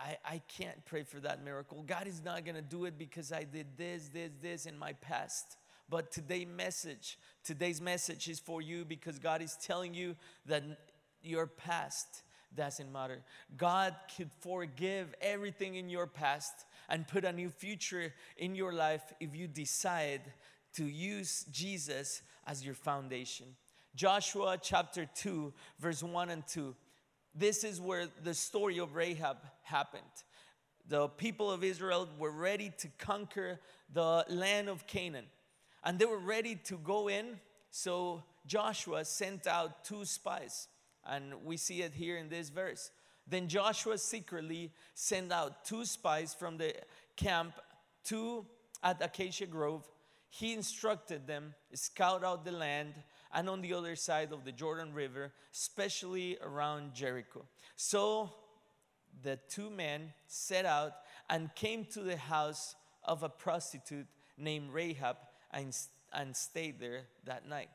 I, 0.00 0.16
I 0.24 0.42
can't 0.48 0.84
pray 0.86 1.02
for 1.02 1.20
that 1.20 1.44
miracle. 1.44 1.84
God 1.86 2.06
is 2.06 2.22
not 2.24 2.44
going 2.44 2.54
to 2.54 2.62
do 2.62 2.86
it 2.86 2.98
because 2.98 3.32
I 3.32 3.44
did 3.44 3.66
this, 3.76 4.08
this, 4.08 4.30
this 4.40 4.66
in 4.66 4.78
my 4.78 4.94
past. 4.94 5.58
But 5.90 6.10
today's 6.10 6.46
message, 6.46 7.18
today's 7.44 7.80
message 7.80 8.28
is 8.28 8.38
for 8.38 8.62
you 8.62 8.84
because 8.84 9.18
God 9.18 9.42
is 9.42 9.58
telling 9.60 9.92
you 9.92 10.16
that 10.46 10.62
your 11.22 11.46
past 11.46 12.22
doesn't 12.56 12.90
matter. 12.90 13.22
God 13.56 13.94
could 14.16 14.30
forgive 14.40 15.14
everything 15.20 15.74
in 15.74 15.90
your 15.90 16.06
past 16.06 16.64
and 16.88 17.06
put 17.06 17.24
a 17.24 17.32
new 17.32 17.50
future 17.50 18.14
in 18.38 18.54
your 18.54 18.72
life 18.72 19.12
if 19.20 19.36
you 19.36 19.48
decide 19.48 20.22
to 20.76 20.84
use 20.84 21.44
Jesus 21.50 22.22
as 22.46 22.64
your 22.64 22.74
foundation. 22.74 23.46
Joshua 23.94 24.56
chapter 24.60 25.08
2, 25.14 25.52
verse 25.78 26.02
1 26.02 26.30
and 26.30 26.46
2. 26.46 26.74
This 27.34 27.64
is 27.64 27.80
where 27.80 28.06
the 28.22 28.34
story 28.34 28.78
of 28.78 28.94
Rahab 28.94 29.38
happened. 29.62 30.02
The 30.88 31.08
people 31.08 31.50
of 31.50 31.62
Israel 31.62 32.08
were 32.18 32.32
ready 32.32 32.72
to 32.78 32.88
conquer 32.98 33.60
the 33.92 34.24
land 34.28 34.68
of 34.68 34.86
Canaan, 34.86 35.26
and 35.84 35.98
they 35.98 36.06
were 36.06 36.18
ready 36.18 36.56
to 36.64 36.76
go 36.78 37.08
in. 37.08 37.38
So 37.70 38.24
Joshua 38.46 39.04
sent 39.04 39.46
out 39.46 39.84
two 39.84 40.04
spies, 40.04 40.68
and 41.06 41.44
we 41.44 41.56
see 41.56 41.82
it 41.82 41.94
here 41.94 42.16
in 42.16 42.28
this 42.28 42.48
verse. 42.48 42.90
Then 43.26 43.46
Joshua 43.46 43.96
secretly 43.98 44.72
sent 44.94 45.30
out 45.30 45.64
two 45.64 45.84
spies 45.84 46.34
from 46.34 46.58
the 46.58 46.74
camp 47.16 47.52
to 48.06 48.44
at 48.82 49.00
Acacia 49.00 49.46
Grove. 49.46 49.88
He 50.30 50.52
instructed 50.52 51.26
them 51.26 51.54
to 51.70 51.76
scout 51.76 52.24
out 52.24 52.44
the 52.44 52.52
land 52.52 52.94
and 53.32 53.48
on 53.48 53.60
the 53.60 53.74
other 53.74 53.96
side 53.96 54.32
of 54.32 54.44
the 54.44 54.52
Jordan 54.52 54.92
River, 54.92 55.32
especially 55.52 56.38
around 56.42 56.94
Jericho. 56.94 57.44
So 57.76 58.30
the 59.22 59.38
two 59.48 59.70
men 59.70 60.12
set 60.26 60.64
out 60.64 60.92
and 61.28 61.54
came 61.54 61.84
to 61.86 62.00
the 62.00 62.16
house 62.16 62.74
of 63.04 63.22
a 63.22 63.28
prostitute 63.28 64.06
named 64.36 64.70
Rahab 64.72 65.16
and, 65.52 65.76
and 66.12 66.36
stayed 66.36 66.80
there 66.80 67.02
that 67.24 67.48
night. 67.48 67.70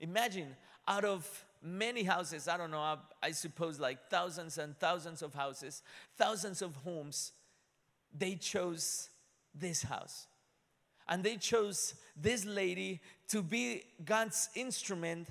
Imagine 0.00 0.56
out 0.86 1.04
of 1.04 1.44
many 1.62 2.02
houses, 2.02 2.48
I 2.48 2.56
don't 2.56 2.70
know, 2.70 2.78
I, 2.78 2.96
I 3.22 3.30
suppose 3.32 3.80
like 3.80 4.10
thousands 4.10 4.58
and 4.58 4.78
thousands 4.78 5.22
of 5.22 5.34
houses, 5.34 5.82
thousands 6.16 6.62
of 6.62 6.76
homes, 6.76 7.32
they 8.16 8.34
chose 8.34 9.08
this 9.54 9.82
house. 9.82 10.26
And 11.08 11.22
they 11.22 11.36
chose 11.36 11.94
this 12.16 12.44
lady 12.44 13.00
to 13.28 13.42
be 13.42 13.82
God's 14.04 14.48
instrument 14.54 15.28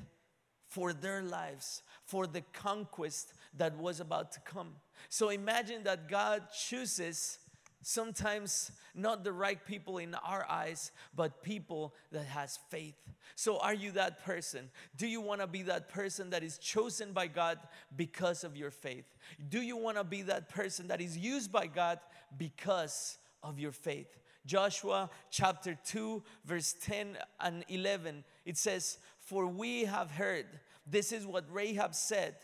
for 0.68 0.94
their 0.94 1.22
lives, 1.22 1.82
for 2.06 2.28
the 2.28 2.42
conquest 2.54 3.34
that 3.58 3.78
was 3.78 4.00
about 4.00 4.32
to 4.34 4.40
come. 4.42 4.74
So 5.10 5.30
imagine 5.30 5.84
that 5.84 6.10
God 6.10 6.44
chooses 6.52 7.40
sometimes 7.82 8.72
not 8.96 9.24
the 9.24 9.32
right 9.32 9.64
people 9.64 10.00
in 10.00 10.16
our 10.16 10.44
eyes 10.50 10.92
but 11.16 11.44
people 11.44 11.94
that 12.12 12.26
has 12.26 12.58
faith. 12.70 12.96
So 13.36 13.60
are 13.60 13.76
you 13.76 13.92
that 13.92 14.26
person? 14.26 14.70
Do 14.98 15.08
you 15.08 15.22
want 15.22 15.42
to 15.42 15.48
be 15.48 15.62
that 15.64 15.88
person 15.90 16.32
that 16.32 16.44
is 16.44 16.58
chosen 16.58 17.12
by 17.12 17.28
god 17.28 17.60
because 17.96 18.44
of 18.44 18.58
your 18.58 18.72
faith? 18.72 19.06
Do 19.50 19.62
you 19.62 19.78
want 19.78 19.98
to 19.98 20.04
be 20.04 20.24
that 20.24 20.50
person 20.50 20.88
that 20.88 21.00
is 21.00 21.16
used 21.16 21.52
by 21.52 21.68
god 21.68 22.00
because 22.38 23.20
of 23.44 23.60
your 23.60 23.72
faith 23.72 24.18
joshua 24.46 25.10
chapter 25.30 25.78
2 25.86 26.24
verse 26.46 26.76
10 26.82 27.18
and 27.40 27.66
11 27.68 28.24
it 28.46 28.58
says 28.58 28.98
for 29.20 29.48
we 29.48 29.86
have 29.86 30.12
heard 30.12 30.46
this 30.86 31.12
is 31.12 31.26
what 31.26 31.46
rahab 31.52 31.96
said 31.96 32.36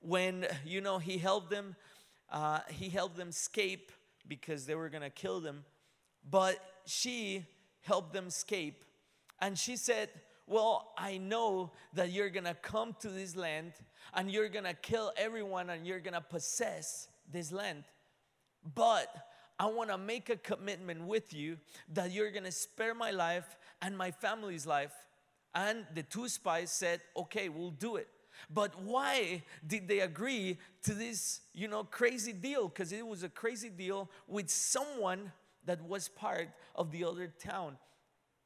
when 0.00 0.46
you 0.64 0.80
know 0.80 0.98
he 0.98 1.18
helped 1.18 1.50
them 1.50 1.76
uh, 2.30 2.60
he 2.68 2.88
helped 2.88 3.16
them 3.16 3.28
escape 3.28 3.92
because 4.28 4.66
they 4.66 4.74
were 4.74 4.88
going 4.88 5.02
to 5.02 5.10
kill 5.10 5.40
them. 5.40 5.64
But 6.28 6.58
she 6.86 7.44
helped 7.82 8.12
them 8.12 8.28
escape. 8.28 8.84
And 9.40 9.58
she 9.58 9.76
said, 9.76 10.10
Well, 10.46 10.92
I 10.96 11.18
know 11.18 11.72
that 11.94 12.12
you're 12.12 12.30
going 12.30 12.44
to 12.44 12.54
come 12.54 12.94
to 13.00 13.08
this 13.08 13.36
land 13.36 13.72
and 14.14 14.30
you're 14.30 14.48
going 14.48 14.64
to 14.64 14.74
kill 14.74 15.12
everyone 15.16 15.70
and 15.70 15.86
you're 15.86 16.00
going 16.00 16.14
to 16.14 16.20
possess 16.20 17.08
this 17.30 17.52
land. 17.52 17.84
But 18.74 19.08
I 19.60 19.66
want 19.66 19.90
to 19.90 19.98
make 19.98 20.30
a 20.30 20.36
commitment 20.36 21.06
with 21.06 21.34
you 21.34 21.58
that 21.92 22.12
you're 22.12 22.30
going 22.30 22.44
to 22.44 22.50
spare 22.50 22.94
my 22.94 23.10
life 23.10 23.58
and 23.82 23.96
my 23.96 24.10
family's 24.10 24.66
life. 24.66 24.94
And 25.54 25.84
the 25.94 26.02
two 26.02 26.30
spies 26.30 26.72
said, 26.72 27.02
Okay, 27.14 27.50
we'll 27.50 27.72
do 27.72 27.96
it. 27.96 28.08
But 28.48 28.80
why 28.80 29.42
did 29.66 29.86
they 29.86 30.00
agree 30.00 30.56
to 30.84 30.94
this, 30.94 31.42
you 31.52 31.68
know, 31.68 31.84
crazy 31.84 32.32
deal? 32.32 32.68
Because 32.68 32.90
it 32.90 33.06
was 33.06 33.22
a 33.22 33.28
crazy 33.28 33.68
deal 33.68 34.10
with 34.26 34.48
someone 34.48 35.30
that 35.66 35.86
was 35.86 36.08
part 36.08 36.48
of 36.74 36.90
the 36.90 37.04
other 37.04 37.30
town. 37.38 37.76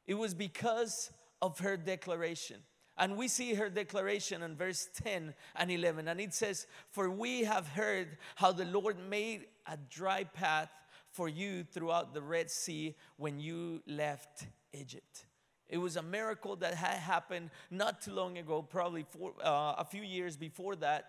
It 0.05 0.15
was 0.15 0.33
because 0.33 1.11
of 1.41 1.59
her 1.59 1.77
declaration. 1.77 2.57
And 2.97 3.15
we 3.15 3.29
see 3.29 3.53
her 3.53 3.69
declaration 3.69 4.43
in 4.43 4.57
verse 4.57 4.89
10 5.01 5.33
and 5.55 5.71
11. 5.71 6.09
And 6.09 6.19
it 6.19 6.33
says, 6.33 6.67
For 6.91 7.09
we 7.09 7.45
have 7.45 7.69
heard 7.69 8.17
how 8.35 8.51
the 8.51 8.65
Lord 8.65 8.97
made 9.09 9.45
a 9.65 9.77
dry 9.89 10.25
path 10.25 10.69
for 11.15 11.29
you 11.29 11.63
throughout 11.63 12.13
the 12.13 12.21
Red 12.21 12.51
Sea 12.51 12.95
when 13.15 13.39
you 13.39 13.81
left 13.87 14.45
Egypt. 14.73 15.25
It 15.69 15.77
was 15.77 15.95
a 15.95 16.03
miracle 16.03 16.57
that 16.57 16.75
had 16.75 16.97
happened 16.97 17.49
not 17.71 18.01
too 18.01 18.11
long 18.11 18.37
ago, 18.37 18.61
probably 18.61 19.05
four, 19.09 19.33
uh, 19.41 19.75
a 19.77 19.85
few 19.85 20.03
years 20.03 20.35
before 20.35 20.75
that, 20.77 21.05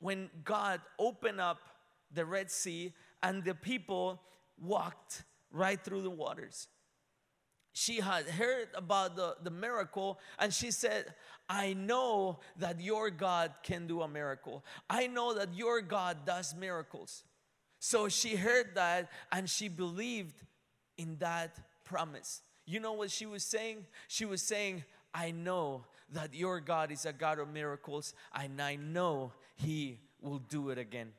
when 0.00 0.30
God 0.44 0.80
opened 0.98 1.40
up 1.40 1.58
the 2.12 2.24
Red 2.24 2.50
Sea 2.50 2.92
and 3.22 3.42
the 3.42 3.54
people 3.54 4.20
walked 4.60 5.24
right 5.50 5.82
through 5.82 6.02
the 6.02 6.10
waters. 6.10 6.68
She 7.72 8.00
had 8.00 8.26
heard 8.26 8.68
about 8.74 9.16
the, 9.16 9.36
the 9.42 9.50
miracle 9.50 10.18
and 10.38 10.52
she 10.52 10.70
said, 10.70 11.14
I 11.48 11.72
know 11.72 12.40
that 12.58 12.80
your 12.80 13.10
God 13.10 13.52
can 13.62 13.86
do 13.86 14.02
a 14.02 14.08
miracle. 14.08 14.64
I 14.90 15.06
know 15.06 15.34
that 15.34 15.54
your 15.54 15.80
God 15.80 16.18
does 16.26 16.54
miracles. 16.54 17.24
So 17.78 18.08
she 18.08 18.36
heard 18.36 18.74
that 18.74 19.10
and 19.30 19.48
she 19.48 19.68
believed 19.68 20.34
in 20.96 21.16
that 21.18 21.58
promise. 21.84 22.42
You 22.66 22.80
know 22.80 22.92
what 22.92 23.10
she 23.10 23.26
was 23.26 23.44
saying? 23.44 23.86
She 24.08 24.24
was 24.24 24.42
saying, 24.42 24.84
I 25.14 25.30
know 25.30 25.84
that 26.12 26.34
your 26.34 26.60
God 26.60 26.90
is 26.90 27.06
a 27.06 27.12
God 27.12 27.38
of 27.38 27.48
miracles, 27.48 28.14
and 28.34 28.60
I 28.60 28.76
know 28.76 29.32
He 29.56 29.98
will 30.20 30.38
do 30.38 30.70
it 30.70 30.78
again. 30.78 31.12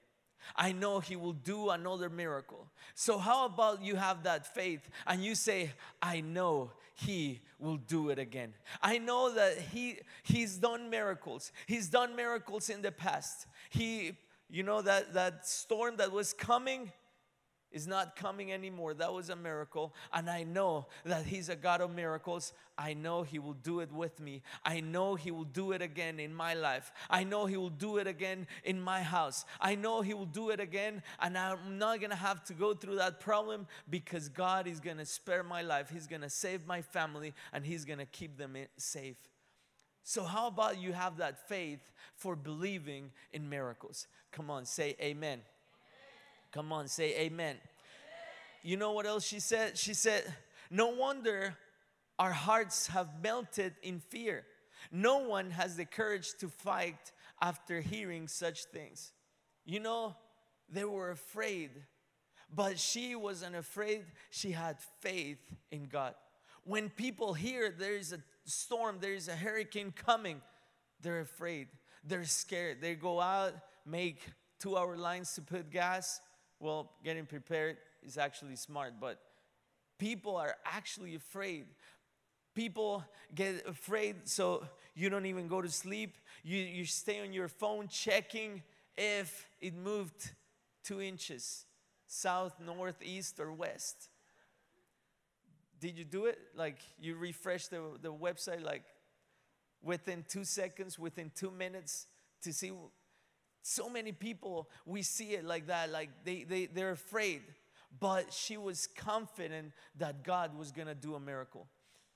I 0.55 0.71
know 0.71 0.99
He 0.99 1.15
will 1.15 1.33
do 1.33 1.69
another 1.69 2.09
miracle. 2.09 2.67
So, 2.95 3.17
how 3.17 3.45
about 3.45 3.83
you 3.83 3.95
have 3.95 4.23
that 4.23 4.53
faith 4.53 4.87
and 5.05 5.23
you 5.23 5.35
say, 5.35 5.71
I 6.01 6.21
know 6.21 6.71
He 6.95 7.41
will 7.59 7.77
do 7.77 8.09
it 8.09 8.19
again? 8.19 8.53
I 8.81 8.97
know 8.97 9.33
that 9.33 9.57
He 9.57 9.99
He's 10.23 10.57
done 10.57 10.89
miracles. 10.89 11.51
He's 11.67 11.89
done 11.89 12.15
miracles 12.15 12.69
in 12.69 12.81
the 12.81 12.91
past. 12.91 13.47
He, 13.69 14.17
you 14.49 14.63
know, 14.63 14.81
that, 14.81 15.13
that 15.13 15.47
storm 15.47 15.97
that 15.97 16.11
was 16.11 16.33
coming, 16.33 16.91
is 17.71 17.87
not 17.87 18.15
coming 18.15 18.51
anymore. 18.51 18.93
That 18.93 19.13
was 19.13 19.29
a 19.29 19.35
miracle. 19.35 19.93
And 20.11 20.29
I 20.29 20.43
know 20.43 20.87
that 21.05 21.25
He's 21.25 21.49
a 21.49 21.55
God 21.55 21.81
of 21.81 21.93
miracles. 21.93 22.53
I 22.77 22.93
know 22.93 23.23
He 23.23 23.37
will 23.37 23.53
do 23.53 23.81
it 23.81 23.91
with 23.91 24.19
me. 24.19 24.41
I 24.65 24.79
know 24.79 25.15
He 25.15 25.31
will 25.31 25.43
do 25.43 25.71
it 25.73 25.81
again 25.81 26.19
in 26.19 26.33
my 26.33 26.53
life. 26.53 26.91
I 27.09 27.23
know 27.23 27.45
He 27.45 27.57
will 27.57 27.69
do 27.69 27.97
it 27.97 28.07
again 28.07 28.47
in 28.63 28.81
my 28.81 29.03
house. 29.03 29.45
I 29.61 29.75
know 29.75 30.01
He 30.01 30.13
will 30.13 30.25
do 30.25 30.49
it 30.49 30.59
again. 30.59 31.03
And 31.19 31.37
I'm 31.37 31.77
not 31.77 31.99
going 31.99 32.09
to 32.09 32.15
have 32.15 32.43
to 32.45 32.53
go 32.53 32.73
through 32.73 32.95
that 32.95 33.19
problem 33.19 33.67
because 33.89 34.29
God 34.29 34.67
is 34.67 34.79
going 34.79 34.97
to 34.97 35.05
spare 35.05 35.43
my 35.43 35.61
life. 35.61 35.89
He's 35.91 36.07
going 36.07 36.21
to 36.21 36.29
save 36.29 36.65
my 36.65 36.81
family 36.81 37.33
and 37.53 37.65
He's 37.65 37.85
going 37.85 37.99
to 37.99 38.05
keep 38.05 38.37
them 38.37 38.55
safe. 38.77 39.17
So, 40.03 40.23
how 40.23 40.47
about 40.47 40.79
you 40.79 40.93
have 40.93 41.17
that 41.17 41.47
faith 41.47 41.91
for 42.15 42.35
believing 42.35 43.11
in 43.31 43.49
miracles? 43.49 44.07
Come 44.31 44.49
on, 44.49 44.65
say 44.65 44.95
amen. 45.01 45.41
Come 46.51 46.71
on, 46.71 46.87
say 46.87 47.11
amen. 47.15 47.29
amen. 47.29 47.57
You 48.63 48.77
know 48.77 48.93
what 48.93 49.05
else 49.05 49.25
she 49.25 49.39
said? 49.39 49.77
She 49.77 49.93
said, 49.93 50.23
No 50.69 50.87
wonder 50.87 51.55
our 52.17 52.33
hearts 52.33 52.87
have 52.87 53.07
melted 53.23 53.75
in 53.81 53.99
fear. 53.99 54.45
No 54.91 55.19
one 55.19 55.51
has 55.51 55.77
the 55.77 55.85
courage 55.85 56.33
to 56.39 56.49
fight 56.49 57.11
after 57.41 57.81
hearing 57.81 58.27
such 58.27 58.65
things. 58.65 59.13
You 59.65 59.79
know, 59.79 60.15
they 60.69 60.83
were 60.83 61.11
afraid, 61.11 61.71
but 62.53 62.79
she 62.79 63.15
wasn't 63.15 63.55
afraid. 63.55 64.05
She 64.29 64.51
had 64.51 64.77
faith 64.99 65.39
in 65.71 65.85
God. 65.85 66.15
When 66.63 66.89
people 66.89 67.33
hear 67.33 67.71
there 67.71 67.95
is 67.95 68.13
a 68.13 68.19
storm, 68.49 68.97
there 68.99 69.13
is 69.13 69.27
a 69.27 69.35
hurricane 69.35 69.93
coming, 69.95 70.41
they're 71.01 71.21
afraid. 71.21 71.67
They're 72.03 72.25
scared. 72.25 72.81
They 72.81 72.95
go 72.95 73.19
out, 73.19 73.53
make 73.85 74.21
two 74.59 74.77
hour 74.77 74.97
lines 74.97 75.33
to 75.35 75.41
put 75.41 75.69
gas, 75.69 76.21
well, 76.59 76.91
getting 77.03 77.25
prepared 77.25 77.77
is 78.03 78.17
actually 78.17 78.55
smart, 78.55 78.93
but 78.99 79.19
people 79.97 80.35
are 80.35 80.55
actually 80.65 81.15
afraid. 81.15 81.67
People 82.55 83.03
get 83.33 83.65
afraid, 83.67 84.27
so 84.27 84.65
you 84.93 85.09
don't 85.09 85.25
even 85.25 85.47
go 85.47 85.61
to 85.61 85.69
sleep. 85.69 86.17
You, 86.43 86.57
you 86.57 86.85
stay 86.85 87.21
on 87.21 87.31
your 87.31 87.47
phone 87.47 87.87
checking 87.87 88.63
if 88.97 89.47
it 89.61 89.75
moved 89.75 90.31
two 90.83 91.01
inches 91.01 91.65
south, 92.11 92.53
north, 92.59 93.03
east, 93.03 93.39
or 93.39 93.53
west. 93.53 94.08
Did 95.79 95.97
you 95.97 96.05
do 96.05 96.25
it? 96.25 96.39
Like 96.55 96.79
you 96.99 97.15
refresh 97.15 97.67
the, 97.67 97.81
the 98.01 98.13
website 98.13 98.63
like 98.63 98.83
within 99.81 100.25
two 100.27 100.43
seconds, 100.43 100.99
within 100.99 101.31
two 101.35 101.51
minutes 101.51 102.07
to 102.43 102.53
see 102.53 102.71
so 103.61 103.89
many 103.89 104.11
people, 104.11 104.69
we 104.85 105.01
see 105.01 105.31
it 105.33 105.45
like 105.45 105.67
that, 105.67 105.91
like 105.91 106.09
they, 106.23 106.43
they, 106.43 106.65
they're 106.65 106.91
afraid. 106.91 107.41
But 107.99 108.33
she 108.33 108.57
was 108.57 108.87
confident 108.87 109.71
that 109.97 110.23
God 110.23 110.57
was 110.57 110.71
gonna 110.71 110.95
do 110.95 111.15
a 111.15 111.19
miracle. 111.19 111.67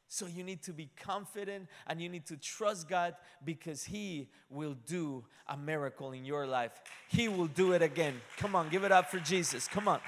So 0.07 0.27
you 0.27 0.43
need 0.43 0.61
to 0.63 0.73
be 0.73 0.89
confident 1.01 1.67
and 1.87 1.99
you 1.99 2.07
need 2.07 2.27
to 2.27 2.37
trust 2.37 2.87
God 2.87 3.15
because 3.43 3.83
He 3.83 4.29
will 4.49 4.75
do 4.85 5.25
a 5.47 5.57
miracle 5.57 6.11
in 6.11 6.23
your 6.23 6.45
life. 6.45 6.71
He 7.07 7.27
will 7.27 7.47
do 7.47 7.73
it 7.73 7.81
again. 7.81 8.21
Come 8.37 8.55
on, 8.55 8.69
give 8.69 8.83
it 8.83 8.91
up 8.91 9.09
for 9.09 9.19
Jesus. 9.19 9.67
Come 9.67 9.87
on. 9.87 9.99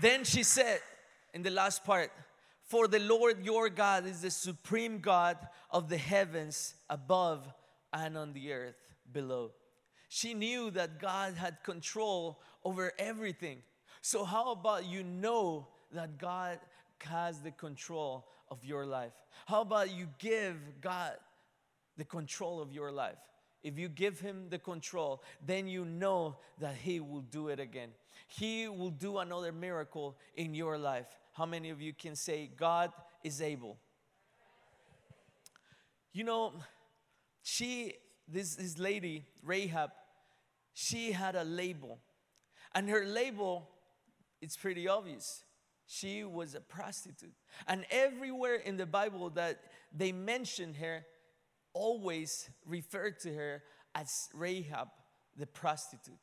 Then 0.00 0.24
she 0.24 0.42
said 0.42 0.80
in 1.32 1.42
the 1.42 1.50
last 1.50 1.84
part, 1.84 2.10
For 2.64 2.88
the 2.88 2.98
Lord 2.98 3.44
your 3.44 3.68
God 3.68 4.06
is 4.06 4.22
the 4.22 4.30
supreme 4.30 5.00
God 5.00 5.38
of 5.70 5.88
the 5.88 5.96
heavens 5.96 6.74
above 6.88 7.46
and 7.92 8.16
on 8.16 8.32
the 8.32 8.52
earth 8.52 8.76
below. 9.12 9.52
She 10.08 10.34
knew 10.34 10.70
that 10.70 11.00
God 11.00 11.34
had 11.34 11.62
control 11.62 12.40
over 12.64 12.92
everything. 12.98 13.62
So, 14.02 14.24
how 14.24 14.52
about 14.52 14.86
you 14.86 15.02
know 15.02 15.68
that 15.92 16.18
God 16.18 16.58
has 17.00 17.40
the 17.40 17.50
control 17.50 18.26
of 18.48 18.64
your 18.64 18.86
life? 18.86 19.12
How 19.46 19.62
about 19.62 19.90
you 19.90 20.08
give 20.18 20.56
God 20.80 21.12
the 21.96 22.04
control 22.04 22.60
of 22.60 22.72
your 22.72 22.92
life? 22.92 23.16
If 23.62 23.78
you 23.78 23.88
give 23.88 24.20
Him 24.20 24.46
the 24.48 24.58
control, 24.58 25.22
then 25.44 25.66
you 25.66 25.84
know 25.84 26.36
that 26.60 26.76
He 26.76 27.00
will 27.00 27.22
do 27.22 27.48
it 27.48 27.58
again. 27.58 27.90
He 28.28 28.68
will 28.68 28.90
do 28.90 29.18
another 29.18 29.52
miracle 29.52 30.16
in 30.34 30.54
your 30.54 30.78
life. 30.78 31.06
How 31.32 31.46
many 31.46 31.70
of 31.70 31.80
you 31.80 31.92
can 31.92 32.16
say, 32.16 32.50
God 32.56 32.92
is 33.22 33.40
able? 33.40 33.78
You 36.12 36.24
know, 36.24 36.54
she, 37.42 37.94
this, 38.26 38.56
this 38.56 38.78
lady, 38.78 39.26
Rahab, 39.42 39.90
she 40.72 41.12
had 41.12 41.36
a 41.36 41.44
label. 41.44 41.98
And 42.74 42.88
her 42.88 43.04
label, 43.04 43.68
it's 44.40 44.56
pretty 44.56 44.88
obvious. 44.88 45.44
She 45.86 46.24
was 46.24 46.54
a 46.54 46.60
prostitute. 46.60 47.34
And 47.68 47.86
everywhere 47.90 48.56
in 48.56 48.76
the 48.76 48.86
Bible 48.86 49.30
that 49.30 49.60
they 49.94 50.12
mention 50.12 50.74
her, 50.74 51.04
always 51.72 52.48
referred 52.64 53.20
to 53.20 53.32
her 53.34 53.62
as 53.94 54.28
Rahab, 54.34 54.88
the 55.36 55.46
prostitute. 55.46 56.14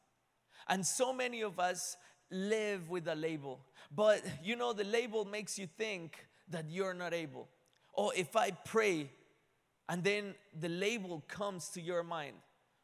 And 0.67 0.85
so 0.85 1.13
many 1.13 1.41
of 1.41 1.59
us 1.59 1.97
live 2.31 2.89
with 2.89 3.07
a 3.07 3.15
label. 3.15 3.59
But 3.95 4.23
you 4.43 4.55
know, 4.55 4.73
the 4.73 4.83
label 4.83 5.25
makes 5.25 5.57
you 5.59 5.67
think 5.77 6.27
that 6.49 6.69
you're 6.69 6.93
not 6.93 7.13
able. 7.13 7.47
Or 7.93 8.11
if 8.15 8.35
I 8.35 8.51
pray, 8.51 9.09
and 9.87 10.03
then 10.03 10.35
the 10.59 10.69
label 10.69 11.23
comes 11.27 11.69
to 11.69 11.81
your 11.81 12.03
mind, 12.03 12.35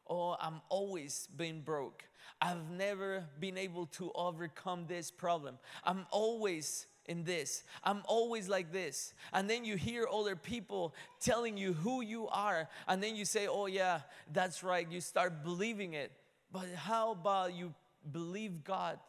oh, 0.07 0.36
I'm 0.39 0.62
always 0.69 1.27
been 1.36 1.62
broke. 1.62 2.03
I've 2.41 2.69
never 2.69 3.25
been 3.39 3.57
able 3.57 3.88
to 3.88 4.12
overcome 4.13 4.86
this 4.88 5.12
problem. 5.12 5.57
I'm 5.83 6.05
always 6.12 6.86
in 7.05 7.24
this. 7.24 7.63
I'm 7.83 8.03
always 8.05 8.48
like 8.48 8.71
this. 8.71 9.13
And 9.33 9.50
then 9.50 9.65
you 9.65 9.75
hear 9.75 10.05
other 10.12 10.36
people 10.36 10.93
telling 11.19 11.57
you 11.57 11.74
who 11.74 12.01
you 12.01 12.27
are, 12.27 12.69
and 12.88 13.01
then 13.01 13.15
you 13.15 13.25
say, 13.25 13.48
oh, 13.48 13.65
yeah, 13.65 14.01
that's 14.31 14.63
right. 14.63 14.88
You 14.89 15.01
start 15.01 15.43
believing 15.43 15.93
it. 15.93 16.12
But 16.51 16.70
how 16.75 17.12
about 17.12 17.53
you 17.53 17.74
believe 18.12 18.63
God 18.63 19.00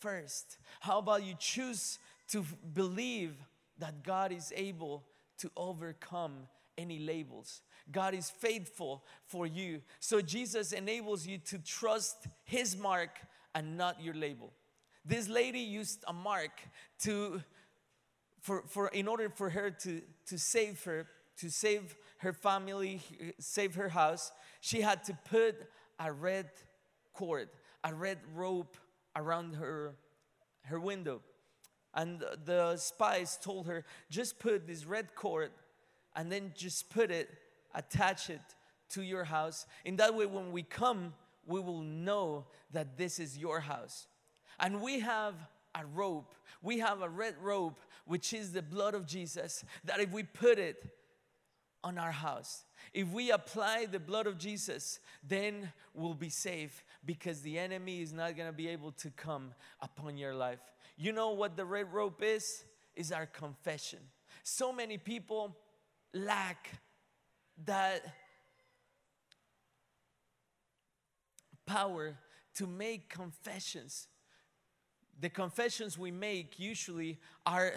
first? 0.00 0.58
How 0.80 0.98
about 0.98 1.24
you 1.24 1.34
choose 1.38 1.98
to 2.28 2.44
believe 2.74 3.34
that 3.78 4.02
God 4.02 4.32
is 4.32 4.52
able 4.54 5.04
to 5.38 5.50
overcome 5.56 6.48
any 6.76 6.98
labels? 6.98 7.62
God 7.90 8.14
is 8.14 8.30
faithful 8.30 9.04
for 9.26 9.46
you. 9.46 9.80
So 10.00 10.20
Jesus 10.20 10.72
enables 10.72 11.26
you 11.26 11.38
to 11.38 11.58
trust 11.58 12.26
His 12.44 12.76
mark 12.76 13.18
and 13.54 13.76
not 13.76 14.02
your 14.02 14.14
label. 14.14 14.52
This 15.04 15.28
lady 15.28 15.60
used 15.60 16.04
a 16.06 16.12
mark 16.12 16.52
to, 17.00 17.42
for, 18.40 18.62
for, 18.68 18.88
in 18.88 19.08
order 19.08 19.28
for 19.28 19.50
her 19.50 19.70
to, 19.70 20.00
to 20.26 20.38
save 20.38 20.82
her, 20.84 21.06
to 21.38 21.50
save 21.50 21.96
her 22.18 22.32
family, 22.32 23.00
save 23.40 23.74
her 23.74 23.88
house, 23.88 24.30
she 24.60 24.80
had 24.80 25.02
to 25.04 25.18
put 25.28 25.56
a 25.98 26.12
red 26.12 26.50
cord, 27.12 27.48
a 27.84 27.94
red 27.94 28.18
rope 28.34 28.76
around 29.16 29.54
her, 29.54 29.94
her 30.64 30.80
window. 30.80 31.20
And 31.94 32.24
the 32.44 32.76
spies 32.76 33.38
told 33.40 33.66
her, 33.66 33.84
just 34.10 34.38
put 34.38 34.66
this 34.66 34.86
red 34.86 35.14
cord 35.14 35.50
and 36.16 36.32
then 36.32 36.52
just 36.56 36.90
put 36.90 37.10
it, 37.10 37.28
attach 37.74 38.30
it 38.30 38.40
to 38.90 39.02
your 39.02 39.24
house. 39.24 39.66
In 39.84 39.96
that 39.96 40.14
way, 40.14 40.26
when 40.26 40.52
we 40.52 40.62
come, 40.62 41.12
we 41.46 41.60
will 41.60 41.82
know 41.82 42.46
that 42.72 42.96
this 42.96 43.18
is 43.18 43.36
your 43.36 43.60
house. 43.60 44.06
And 44.58 44.80
we 44.80 45.00
have 45.00 45.34
a 45.74 45.84
rope, 45.86 46.34
we 46.62 46.78
have 46.78 47.02
a 47.02 47.08
red 47.08 47.34
rope, 47.40 47.80
which 48.04 48.32
is 48.32 48.52
the 48.52 48.62
blood 48.62 48.94
of 48.94 49.06
Jesus, 49.06 49.64
that 49.84 50.00
if 50.00 50.12
we 50.12 50.22
put 50.22 50.58
it 50.58 50.84
on 51.84 51.98
our 51.98 52.12
house, 52.12 52.64
if 52.92 53.08
we 53.08 53.30
apply 53.30 53.86
the 53.86 54.00
blood 54.00 54.26
of 54.26 54.38
Jesus, 54.38 55.00
then 55.26 55.72
we'll 55.94 56.14
be 56.14 56.28
safe 56.28 56.84
because 57.04 57.40
the 57.40 57.58
enemy 57.58 58.02
is 58.02 58.12
not 58.12 58.36
gonna 58.36 58.52
be 58.52 58.68
able 58.68 58.92
to 58.92 59.10
come 59.10 59.52
upon 59.80 60.16
your 60.16 60.34
life. 60.34 60.60
You 60.96 61.12
know 61.12 61.30
what 61.30 61.56
the 61.56 61.64
red 61.64 61.92
rope 61.92 62.22
is? 62.22 62.64
Is 62.94 63.10
our 63.10 63.26
confession. 63.26 64.00
So 64.42 64.72
many 64.72 64.98
people 64.98 65.56
lack 66.12 66.68
that 67.64 68.02
power 71.64 72.16
to 72.54 72.66
make 72.66 73.08
confessions. 73.08 74.08
The 75.18 75.30
confessions 75.30 75.96
we 75.96 76.10
make 76.10 76.58
usually 76.58 77.18
are 77.46 77.72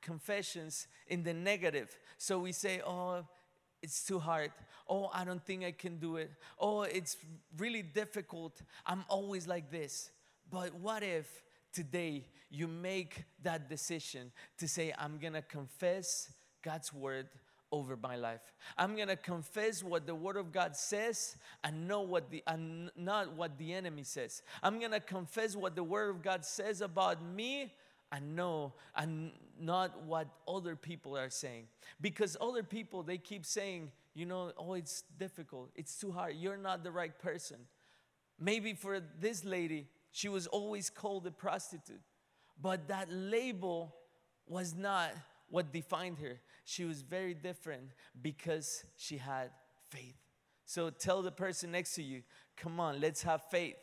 confessions 0.00 0.86
in 1.08 1.22
the 1.22 1.34
negative. 1.34 1.98
So 2.18 2.38
we 2.38 2.52
say, 2.52 2.80
Oh, 2.86 3.24
it's 3.82 4.04
too 4.04 4.18
hard. 4.18 4.52
Oh, 4.88 5.10
I 5.12 5.24
don't 5.24 5.44
think 5.44 5.64
I 5.64 5.72
can 5.72 5.98
do 5.98 6.16
it. 6.16 6.30
Oh, 6.58 6.82
it's 6.82 7.16
really 7.58 7.82
difficult. 7.82 8.60
I'm 8.86 9.04
always 9.08 9.46
like 9.46 9.70
this. 9.70 10.10
But 10.50 10.74
what 10.74 11.02
if 11.02 11.42
today 11.72 12.26
you 12.50 12.66
make 12.66 13.24
that 13.42 13.68
decision 13.68 14.32
to 14.58 14.66
say, 14.66 14.92
I'm 14.98 15.18
gonna 15.18 15.42
confess 15.42 16.32
God's 16.62 16.92
word 16.92 17.28
over 17.72 17.96
my 17.96 18.16
life. 18.16 18.40
I'm 18.76 18.96
gonna 18.96 19.16
confess 19.16 19.82
what 19.82 20.06
the 20.06 20.14
Word 20.14 20.36
of 20.36 20.52
God 20.52 20.76
says 20.76 21.36
and 21.62 21.86
know 21.86 22.00
what 22.00 22.30
the 22.30 22.42
and 22.46 22.90
not 22.96 23.32
what 23.34 23.58
the 23.58 23.72
enemy 23.72 24.02
says. 24.02 24.42
I'm 24.62 24.80
gonna 24.80 25.00
confess 25.00 25.54
what 25.54 25.76
the 25.76 25.84
Word 25.84 26.10
of 26.10 26.22
God 26.22 26.44
says 26.44 26.80
about 26.80 27.22
me 27.24 27.72
and 28.10 28.34
know 28.34 28.72
and 28.96 29.30
not 29.60 30.04
what 30.04 30.28
other 30.48 30.76
people 30.76 31.16
are 31.16 31.30
saying. 31.30 31.66
Because 32.00 32.36
other 32.40 32.62
people 32.62 33.02
they 33.02 33.18
keep 33.18 33.44
saying, 33.44 33.92
you 34.14 34.26
know, 34.26 34.52
oh, 34.58 34.74
it's 34.74 35.02
difficult, 35.18 35.70
it's 35.74 35.96
too 35.96 36.12
hard, 36.12 36.34
you're 36.36 36.56
not 36.56 36.82
the 36.82 36.90
right 36.90 37.16
person. 37.18 37.58
Maybe 38.38 38.72
for 38.72 39.00
this 39.20 39.44
lady, 39.44 39.86
she 40.12 40.28
was 40.28 40.46
always 40.46 40.90
called 40.90 41.26
a 41.26 41.30
prostitute, 41.30 42.00
but 42.60 42.88
that 42.88 43.08
label 43.10 43.94
was 44.46 44.74
not 44.74 45.10
what 45.48 45.72
defined 45.72 46.18
her. 46.18 46.40
She 46.64 46.84
was 46.84 47.02
very 47.02 47.34
different 47.34 47.90
because 48.20 48.84
she 48.96 49.16
had 49.16 49.50
faith. 49.88 50.16
So 50.64 50.90
tell 50.90 51.22
the 51.22 51.32
person 51.32 51.72
next 51.72 51.94
to 51.96 52.02
you, 52.02 52.22
come 52.56 52.78
on, 52.78 53.00
let's 53.00 53.22
have 53.22 53.42
faith. 53.50 53.76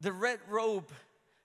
The 0.00 0.12
red 0.12 0.38
robe 0.48 0.90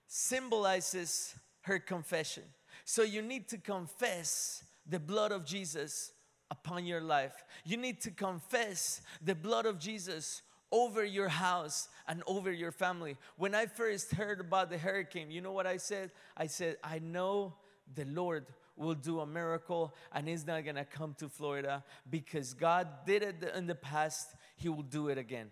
symbolizes 0.06 1.34
her 1.62 1.78
confession. 1.78 2.44
So 2.84 3.02
you 3.02 3.22
need 3.22 3.48
to 3.48 3.58
confess 3.58 4.64
the 4.86 4.98
blood 4.98 5.32
of 5.32 5.44
Jesus 5.44 6.12
upon 6.50 6.84
your 6.84 7.00
life. 7.00 7.44
You 7.64 7.76
need 7.76 8.00
to 8.02 8.10
confess 8.10 9.02
the 9.22 9.34
blood 9.34 9.66
of 9.66 9.78
Jesus 9.78 10.42
over 10.72 11.04
your 11.04 11.28
house 11.28 11.88
and 12.06 12.22
over 12.26 12.50
your 12.50 12.72
family. 12.72 13.16
When 13.36 13.54
I 13.54 13.66
first 13.66 14.12
heard 14.12 14.40
about 14.40 14.70
the 14.70 14.78
hurricane, 14.78 15.30
you 15.30 15.40
know 15.40 15.52
what 15.52 15.66
I 15.66 15.76
said? 15.76 16.10
I 16.36 16.46
said, 16.46 16.76
I 16.82 17.00
know 17.00 17.54
the 17.94 18.04
Lord 18.04 18.46
will 18.76 18.94
do 18.94 19.20
a 19.20 19.26
miracle 19.26 19.94
and 20.12 20.28
it's 20.28 20.46
not 20.46 20.64
gonna 20.64 20.84
come 20.84 21.14
to 21.18 21.28
Florida 21.28 21.84
because 22.08 22.54
God 22.54 22.88
did 23.04 23.22
it 23.22 23.52
in 23.54 23.66
the 23.66 23.74
past, 23.74 24.34
He 24.56 24.68
will 24.68 24.82
do 24.82 25.08
it 25.08 25.18
again. 25.18 25.50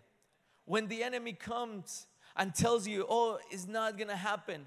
When 0.64 0.86
the 0.86 1.02
enemy 1.02 1.32
comes 1.32 2.06
and 2.36 2.54
tells 2.54 2.86
you, 2.86 3.06
oh, 3.08 3.38
it's 3.50 3.66
not 3.66 3.98
gonna 3.98 4.16
happen, 4.16 4.66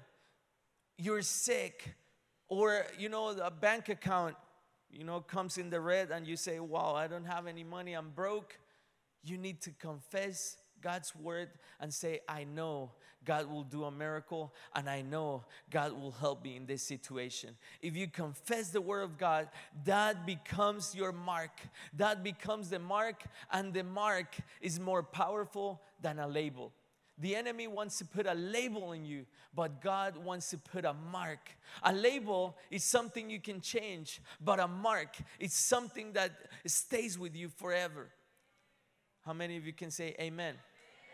you're 1.02 1.22
sick, 1.22 1.94
or 2.48 2.86
you 2.98 3.08
know, 3.08 3.28
a 3.30 3.50
bank 3.50 3.88
account, 3.88 4.36
you 4.90 5.04
know, 5.04 5.20
comes 5.20 5.58
in 5.58 5.70
the 5.70 5.80
red 5.80 6.10
and 6.10 6.26
you 6.26 6.36
say, 6.36 6.60
wow, 6.60 6.94
I 6.94 7.06
don't 7.06 7.24
have 7.24 7.46
any 7.46 7.64
money, 7.64 7.94
I'm 7.94 8.10
broke. 8.10 8.58
You 9.24 9.38
need 9.38 9.60
to 9.62 9.70
confess 9.70 10.56
God's 10.80 11.14
word 11.14 11.48
and 11.80 11.92
say, 11.92 12.20
I 12.28 12.44
know 12.44 12.90
God 13.24 13.50
will 13.50 13.62
do 13.62 13.84
a 13.84 13.90
miracle 13.90 14.52
and 14.74 14.90
I 14.90 15.02
know 15.02 15.44
God 15.70 15.92
will 15.92 16.10
help 16.10 16.42
me 16.44 16.56
in 16.56 16.66
this 16.66 16.82
situation. 16.82 17.56
If 17.80 17.96
you 17.96 18.08
confess 18.08 18.70
the 18.70 18.80
word 18.80 19.02
of 19.02 19.16
God, 19.16 19.48
that 19.84 20.26
becomes 20.26 20.94
your 20.94 21.12
mark. 21.12 21.52
That 21.96 22.22
becomes 22.24 22.70
the 22.70 22.80
mark, 22.80 23.22
and 23.50 23.72
the 23.72 23.84
mark 23.84 24.36
is 24.60 24.80
more 24.80 25.02
powerful 25.02 25.80
than 26.00 26.18
a 26.18 26.26
label. 26.26 26.72
The 27.18 27.36
enemy 27.36 27.66
wants 27.66 27.98
to 27.98 28.04
put 28.04 28.26
a 28.26 28.34
label 28.34 28.84
on 28.84 29.04
you, 29.04 29.26
but 29.54 29.82
God 29.82 30.16
wants 30.16 30.50
to 30.50 30.58
put 30.58 30.84
a 30.84 30.94
mark. 30.94 31.50
A 31.82 31.92
label 31.92 32.56
is 32.70 32.84
something 32.84 33.28
you 33.28 33.40
can 33.40 33.60
change, 33.60 34.20
but 34.40 34.58
a 34.58 34.66
mark 34.66 35.16
is 35.38 35.52
something 35.52 36.12
that 36.14 36.32
stays 36.66 37.18
with 37.18 37.36
you 37.36 37.48
forever. 37.48 38.08
How 39.24 39.32
many 39.32 39.56
of 39.56 39.66
you 39.66 39.72
can 39.72 39.90
say 39.90 40.16
amen? 40.18 40.54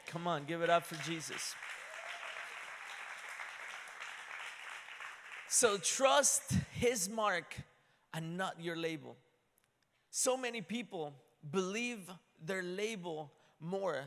Come 0.07 0.27
on, 0.27 0.45
give 0.45 0.63
it 0.63 0.71
up 0.71 0.85
for 0.85 0.95
Jesus. 1.09 1.55
So 5.49 5.79
trust 5.79 6.53
his 6.73 7.09
mark 7.09 7.57
and 8.15 8.37
not 8.37 8.63
your 8.63 8.77
label. 8.77 9.17
So 10.11 10.37
many 10.37 10.63
people 10.63 11.15
believe 11.51 12.11
their 12.43 12.63
label 12.63 13.33
more 13.61 14.05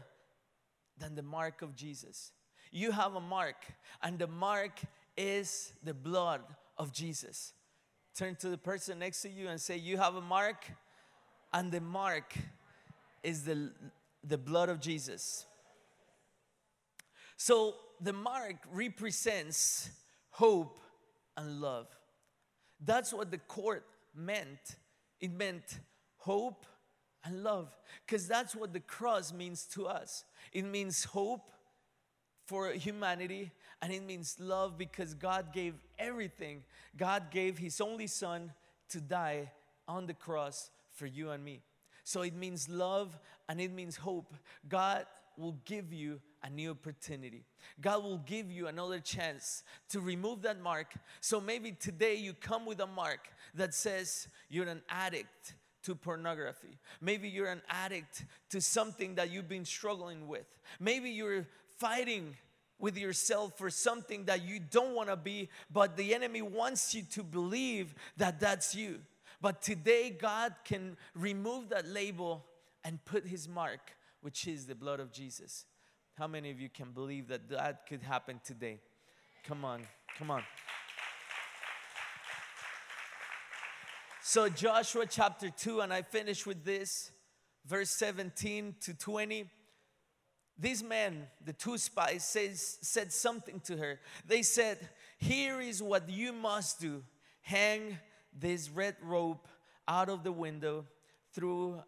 than 1.02 1.16
the 1.16 1.24
mark 1.24 1.62
of 1.62 1.76
Jesus. 1.76 2.32
You 2.72 2.92
have 2.92 3.16
a 3.16 3.20
mark, 3.20 3.66
and 4.02 4.18
the 4.18 4.28
mark 4.28 4.80
is 5.18 5.74
the 5.84 5.94
blood 5.94 6.42
of 6.78 6.94
Jesus. 6.94 7.54
Turn 8.16 8.36
to 8.38 8.50
the 8.50 8.58
person 8.58 9.00
next 9.00 9.22
to 9.24 9.30
you 9.30 9.50
and 9.50 9.60
say, 9.60 9.78
You 9.78 9.98
have 9.98 10.16
a 10.16 10.22
mark, 10.22 10.64
and 11.52 11.72
the 11.72 11.82
mark 11.82 12.34
is 13.24 13.44
the, 13.44 13.72
the 14.24 14.38
blood 14.38 14.70
of 14.70 14.80
Jesus. 14.80 15.46
So 17.36 17.76
the 18.00 18.14
mark 18.14 18.56
represents 18.72 19.90
hope 20.30 20.80
and 21.36 21.60
love. 21.60 21.88
That's 22.84 23.14
what 23.14 23.32
the 23.32 23.38
court 23.38 23.86
meant. 24.16 24.76
It 25.20 25.32
meant 25.32 25.80
hope 26.18 26.66
and 27.24 27.44
love, 27.44 27.76
because 28.06 28.28
that's 28.28 28.56
what 28.56 28.74
the 28.74 28.80
cross 28.80 29.34
means 29.34 29.66
to 29.74 29.88
us. 29.88 30.24
It 30.52 30.66
means 30.66 31.04
hope 31.04 31.52
for 32.46 32.72
humanity, 32.72 33.52
and 33.82 33.94
it 33.94 34.04
means 34.04 34.38
love 34.40 34.78
because 34.78 35.14
God 35.14 35.54
gave 35.54 35.76
everything. 35.98 36.64
God 36.98 37.32
gave 37.32 37.58
His 37.58 37.80
only 37.80 38.08
Son 38.08 38.52
to 38.90 39.00
die 39.00 39.52
on 39.88 40.06
the 40.06 40.14
cross 40.14 40.70
for 40.92 41.06
you 41.06 41.32
and 41.32 41.44
me. 41.44 41.62
So 42.04 42.24
it 42.24 42.36
means 42.36 42.68
love 42.68 43.18
and 43.48 43.62
it 43.62 43.72
means 43.72 43.96
hope. 43.96 44.34
God 44.68 45.06
will 45.38 45.58
give 45.66 45.94
you 45.94 46.20
a 46.44 46.50
new 46.50 46.72
opportunity. 46.72 47.46
God 47.80 48.04
will 48.04 48.18
give 48.18 48.52
you 48.52 48.68
another 48.68 49.00
chance 49.00 49.64
to 49.90 50.00
remove 50.00 50.42
that 50.42 50.60
mark. 50.62 50.94
So 51.20 51.40
maybe 51.40 51.72
today 51.72 52.16
you 52.16 52.34
come 52.34 52.66
with 52.66 52.80
a 52.80 52.88
mark 52.88 53.30
that 53.56 53.74
says 53.74 54.28
you're 54.50 54.68
an 54.68 54.82
addict 54.90 55.54
to 55.84 55.96
pornography. 55.96 56.78
Maybe 57.00 57.30
you're 57.30 57.52
an 57.52 57.62
addict 57.70 58.26
to 58.50 58.62
something 58.62 59.16
that 59.16 59.32
you've 59.32 59.50
been 59.50 59.66
struggling 59.66 60.28
with. 60.28 60.46
Maybe 60.80 61.10
you're 61.10 61.48
fighting 61.78 62.36
with 62.80 62.98
yourself 62.98 63.58
for 63.58 63.70
something 63.70 64.26
that 64.26 64.44
you 64.44 64.60
don't 64.60 64.96
want 64.96 65.10
to 65.10 65.16
be, 65.16 65.50
but 65.72 65.96
the 65.96 66.14
enemy 66.14 66.42
wants 66.42 66.94
you 66.94 67.04
to 67.04 67.24
believe 67.24 67.94
that 68.18 68.40
that's 68.40 68.76
you. 68.76 69.00
But 69.40 69.62
today, 69.62 70.10
God 70.10 70.54
can 70.64 70.98
remove 71.16 71.70
that 71.70 71.88
label 71.88 72.46
and 72.84 73.04
put 73.06 73.26
his 73.26 73.48
mark, 73.48 73.96
which 74.22 74.48
is 74.48 74.66
the 74.66 74.76
blood 74.76 75.00
of 75.00 75.12
Jesus. 75.12 75.66
How 76.16 76.28
many 76.28 76.52
of 76.52 76.60
you 76.60 76.70
can 76.70 76.92
believe 76.92 77.28
that 77.30 77.50
that 77.50 77.88
could 77.88 78.04
happen 78.04 78.40
today? 78.44 78.80
Come 79.44 79.66
on, 79.66 79.82
come 80.18 80.30
on. 80.30 80.44
So, 84.34 84.48
Joshua 84.48 85.06
chapter 85.06 85.50
2, 85.50 85.82
and 85.82 85.92
I 85.92 86.04
finish 86.04 86.46
with 86.46 86.64
this, 86.64 87.12
verse 87.66 87.90
17 87.90 88.76
to 88.80 88.94
20. 88.94 89.50
These 90.58 90.82
men, 90.82 91.28
the 91.44 91.52
two 91.52 91.78
spies, 91.78 92.24
says, 92.24 92.78
said 92.82 93.12
something 93.12 93.60
to 93.66 93.76
her. 93.76 94.00
They 94.26 94.42
said, 94.42 94.78
Here 95.18 95.60
is 95.60 95.84
what 95.84 96.10
you 96.10 96.32
must 96.32 96.80
do 96.80 97.04
hang 97.42 97.98
this 98.32 98.70
red 98.70 98.96
rope 99.04 99.50
out 99.86 100.08
of 100.08 100.24
the 100.24 100.32
window 100.32 100.86
through 101.34 101.84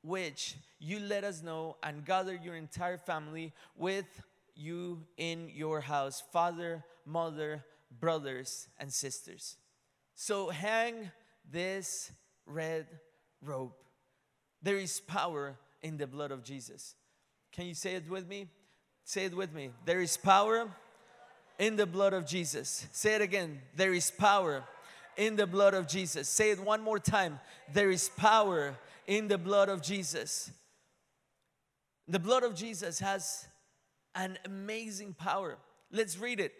which 0.00 0.54
you 0.78 1.00
let 1.00 1.24
us 1.24 1.42
know 1.42 1.78
and 1.82 2.04
gather 2.04 2.36
your 2.36 2.54
entire 2.54 2.98
family 2.98 3.52
with 3.74 4.22
you 4.54 5.02
in 5.16 5.50
your 5.52 5.80
house 5.80 6.22
father, 6.32 6.84
mother, 7.04 7.64
brothers, 7.90 8.68
and 8.78 8.92
sisters. 8.92 9.56
So 10.14 10.50
hang 10.50 11.10
this 11.50 12.12
red 12.46 12.86
rope. 13.42 13.82
There 14.62 14.76
is 14.76 15.00
power 15.00 15.56
in 15.82 15.96
the 15.96 16.06
blood 16.06 16.30
of 16.30 16.42
Jesus. 16.42 16.94
Can 17.52 17.66
you 17.66 17.74
say 17.74 17.94
it 17.94 18.08
with 18.08 18.28
me? 18.28 18.48
Say 19.04 19.24
it 19.24 19.34
with 19.34 19.54
me. 19.54 19.70
There 19.84 20.00
is 20.00 20.16
power 20.16 20.68
in 21.58 21.76
the 21.76 21.86
blood 21.86 22.12
of 22.12 22.26
Jesus. 22.26 22.86
Say 22.92 23.14
it 23.14 23.22
again. 23.22 23.60
There 23.74 23.94
is 23.94 24.10
power 24.10 24.64
in 25.16 25.36
the 25.36 25.46
blood 25.46 25.74
of 25.74 25.88
Jesus. 25.88 26.28
Say 26.28 26.50
it 26.50 26.60
one 26.60 26.82
more 26.82 26.98
time. 26.98 27.40
There 27.72 27.90
is 27.90 28.08
power 28.10 28.76
in 29.06 29.28
the 29.28 29.38
blood 29.38 29.68
of 29.68 29.82
Jesus. 29.82 30.50
The 32.06 32.18
blood 32.18 32.42
of 32.42 32.54
Jesus 32.54 32.98
has 33.00 33.46
an 34.14 34.38
amazing 34.44 35.14
power. 35.14 35.58
Let's 35.90 36.18
read 36.18 36.40
it. 36.40 36.52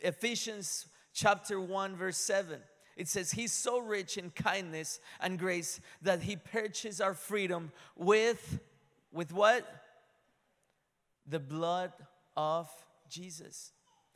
Ephesians 0.00 0.86
chapter 1.12 1.60
1 1.60 1.96
verse 1.96 2.16
7. 2.18 2.60
It 2.96 3.08
says, 3.08 3.32
He's 3.32 3.52
so 3.52 3.78
rich 3.78 4.16
in 4.16 4.30
kindness 4.30 5.00
and 5.20 5.38
grace 5.38 5.80
that 6.02 6.22
He 6.22 6.36
purchased 6.36 7.00
our 7.00 7.14
freedom 7.14 7.72
with, 7.96 8.60
with 9.12 9.32
what? 9.32 9.66
The 11.26 11.40
blood 11.40 11.92
of 12.36 12.70
Jesus. 13.08 13.72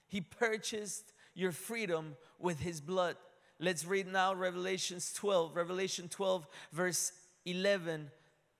He 0.06 0.20
purchased 0.20 1.12
your 1.34 1.52
freedom 1.52 2.16
with 2.38 2.60
His 2.60 2.80
blood. 2.80 3.16
Let's 3.60 3.84
read 3.84 4.06
now 4.06 4.34
Revelations 4.34 5.12
12, 5.14 5.56
Revelation 5.56 6.08
12, 6.08 6.46
verse 6.72 7.12
11, 7.44 8.10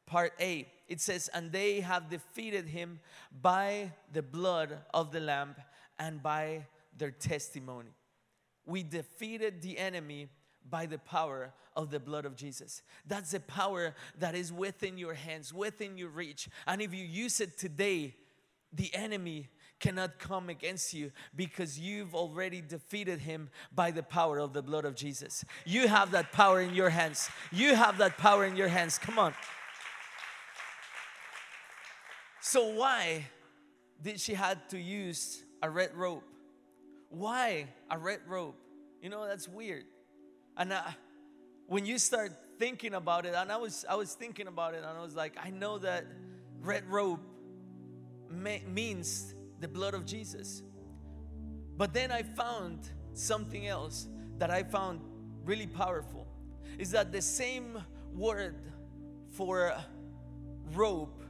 part 0.07 0.33
A. 0.41 0.67
It 0.89 1.01
says, 1.01 1.29
And 1.33 1.53
they 1.53 1.81
have 1.81 2.11
defeated 2.11 2.67
him 2.67 2.99
by 3.41 3.93
the 4.13 4.23
blood 4.23 4.79
of 4.93 5.13
the 5.13 5.21
Lamb 5.21 5.55
and 6.01 6.21
by 6.21 6.67
their 6.97 7.13
testimony 7.13 7.91
we 8.69 8.83
defeated 8.83 9.63
the 9.63 9.79
enemy 9.79 10.29
by 10.69 10.85
the 10.85 10.99
power 10.99 11.53
of 11.75 11.91
the 11.91 11.99
blood 11.99 12.27
of 12.27 12.37
Jesus. 12.37 12.83
That's 13.07 13.31
the 13.31 13.41
power 13.41 13.95
that 14.19 14.35
is 14.35 14.53
within 14.53 14.99
your 14.99 15.15
hands, 15.15 15.55
within 15.55 15.97
your 15.97 16.11
reach. 16.11 16.49
And 16.67 16.83
if 16.83 16.93
you 16.93 17.05
use 17.05 17.41
it 17.41 17.57
today, 17.57 18.15
the 18.73 18.95
enemy 18.95 19.49
cannot 19.81 20.19
come 20.19 20.51
against 20.51 20.93
you 20.93 21.13
because 21.35 21.79
you've 21.79 22.15
already 22.15 22.61
defeated 22.61 23.21
him 23.21 23.49
by 23.75 23.91
the 23.91 24.03
power 24.03 24.39
of 24.39 24.53
the 24.53 24.63
blood 24.63 24.85
of 24.85 24.95
Jesus. 24.95 25.45
You 25.65 25.89
have 25.89 26.11
that 26.11 26.33
power 26.33 26.61
in 26.61 26.75
your 26.75 26.91
hands. 26.91 27.31
You 27.51 27.75
have 27.75 27.97
that 27.99 28.19
power 28.19 28.45
in 28.45 28.55
your 28.55 28.69
hands. 28.69 28.99
Come 28.99 29.19
on. 29.19 29.35
So 32.43 32.75
why 32.75 33.25
did 34.03 34.21
she 34.21 34.35
had 34.35 34.69
to 34.71 34.79
use 34.79 35.43
a 35.63 35.71
red 35.71 35.95
rope? 35.95 36.25
Why 37.09 37.69
a 37.91 37.99
red 37.99 38.21
rope? 38.27 38.57
You 39.03 39.09
know, 39.09 39.27
that's 39.27 39.49
weird. 39.49 39.85
And 40.57 40.73
uh, 40.73 40.83
when 41.67 41.87
you 41.87 41.99
start 41.99 42.33
thinking 42.59 42.95
about 42.95 43.27
it, 43.27 43.35
and 43.35 43.51
I 43.51 43.57
was, 43.57 43.85
I 43.89 43.95
was 43.95 44.15
thinking 44.15 44.47
about 44.47 44.75
it, 44.75 44.79
and 44.79 44.87
I 44.87 45.03
was 45.03 45.15
like, 45.15 45.35
I 45.43 45.51
know 45.51 45.79
that 45.79 46.05
red 46.61 46.85
robe 46.89 47.21
means 48.31 49.35
the 49.61 49.69
blood 49.69 49.95
of 49.95 50.05
Jesus. 50.05 50.63
But 51.77 51.95
then 51.95 52.11
I 52.11 52.23
found 52.23 52.91
something 53.13 53.67
else 53.67 54.09
that 54.39 54.51
I 54.51 54.63
found 54.63 55.01
really 55.45 55.67
powerful 55.67 56.27
is 56.79 56.91
that 56.91 57.13
the 57.13 57.23
same 57.23 57.79
word 58.13 58.57
for 59.31 59.75
rope 60.75 61.23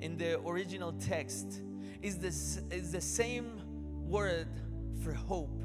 in 0.00 0.16
the 0.16 0.40
original 0.40 0.92
text 0.92 1.60
is, 2.02 2.18
this, 2.18 2.60
is 2.70 2.92
the 2.92 3.00
same 3.00 3.61
word 4.12 4.46
for 5.02 5.12
hope. 5.12 5.64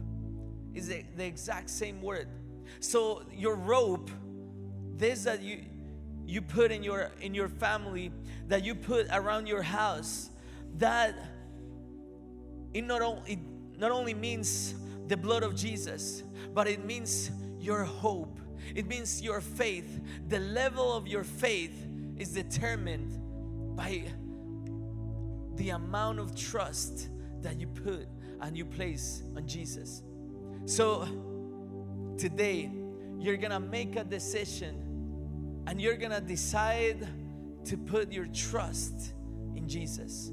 Is 0.74 0.88
the, 0.88 1.04
the 1.16 1.26
exact 1.26 1.70
same 1.70 2.02
word. 2.02 2.28
So 2.80 3.24
your 3.32 3.56
rope 3.56 4.10
this 4.96 5.26
that 5.26 5.42
you 5.42 5.64
you 6.26 6.42
put 6.42 6.72
in 6.72 6.82
your 6.84 7.12
in 7.22 7.34
your 7.34 7.50
family 7.50 8.12
that 8.48 8.64
you 8.64 8.74
put 8.74 9.08
around 9.12 9.48
your 9.48 9.62
house 9.62 10.30
that 10.78 11.16
it 12.74 12.84
not 12.84 13.02
only 13.02 13.34
it 13.34 13.40
not 13.78 13.92
only 13.92 14.14
means 14.14 14.76
the 15.08 15.18
blood 15.18 15.44
of 15.44 15.56
Jesus 15.56 16.24
but 16.54 16.68
it 16.68 16.86
means 16.86 17.32
your 17.60 17.84
hope. 17.84 18.40
It 18.76 18.88
means 18.88 19.22
your 19.22 19.42
faith. 19.42 20.02
The 20.30 20.40
level 20.40 20.94
of 20.94 21.08
your 21.08 21.24
faith 21.24 21.88
is 22.18 22.30
determined 22.30 23.76
by 23.76 24.04
the 25.56 25.70
amount 25.70 26.20
of 26.20 26.36
trust 26.36 27.10
that 27.42 27.60
you 27.60 27.68
put 27.68 28.08
and 28.41 28.54
new 28.54 28.65
place 28.65 29.23
on 29.36 29.47
Jesus. 29.47 30.04
So 30.65 31.08
today, 32.17 32.71
you're 33.19 33.38
gonna 33.38 33.60
make 33.60 33.95
a 33.95 34.04
decision 34.04 35.63
and 35.67 35.82
you're 35.82 35.97
gonna 35.97 36.21
decide 36.21 37.08
to 37.65 37.78
put 37.78 38.12
your 38.12 38.28
trust 38.28 39.13
in 39.56 39.67
Jesus. 39.67 40.32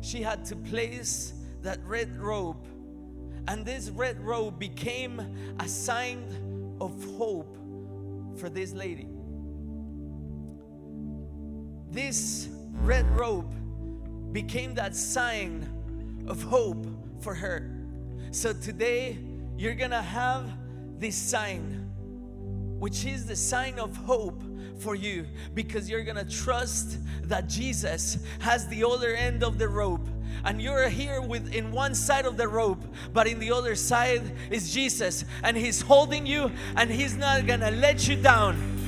She 0.00 0.22
had 0.22 0.44
to 0.46 0.56
place 0.56 1.34
that 1.62 1.78
red 1.86 2.16
robe, 2.16 2.66
and 3.48 3.64
this 3.64 3.90
red 3.90 4.20
robe 4.20 4.58
became 4.58 5.20
a 5.60 5.68
sign 5.68 6.76
of 6.80 7.04
hope 7.16 7.56
for 8.36 8.48
this 8.48 8.72
lady. 8.72 9.08
This 11.90 12.48
red 12.80 13.08
robe 13.10 13.52
became 14.32 14.74
that 14.74 14.96
sign 14.96 16.24
of 16.26 16.42
hope 16.42 16.86
for 17.22 17.34
her. 17.34 17.70
So 18.32 18.52
today, 18.52 19.18
you're 19.56 19.74
gonna 19.74 20.02
have 20.02 20.50
this 20.98 21.16
sign, 21.16 21.88
which 22.78 23.04
is 23.04 23.26
the 23.26 23.36
sign 23.36 23.78
of 23.78 23.96
hope 23.96 24.42
for 24.78 24.94
you 24.94 25.26
because 25.54 25.88
you're 25.88 26.02
gonna 26.02 26.28
trust 26.28 26.98
that 27.24 27.48
Jesus 27.48 28.18
has 28.40 28.66
the 28.68 28.84
other 28.84 29.14
end 29.14 29.44
of 29.44 29.58
the 29.58 29.68
rope. 29.68 30.06
And 30.44 30.60
you're 30.60 30.88
here 30.88 31.20
with 31.20 31.54
in 31.54 31.70
one 31.70 31.94
side 31.94 32.24
of 32.24 32.36
the 32.36 32.48
rope 32.48 32.82
but 33.12 33.28
in 33.28 33.38
the 33.38 33.52
other 33.52 33.76
side 33.76 34.22
is 34.50 34.72
Jesus. 34.72 35.24
And 35.44 35.56
he's 35.56 35.80
holding 35.80 36.26
you 36.26 36.50
and 36.76 36.90
he's 36.90 37.16
not 37.16 37.46
gonna 37.46 37.70
let 37.70 38.08
you 38.08 38.16
down. 38.16 38.80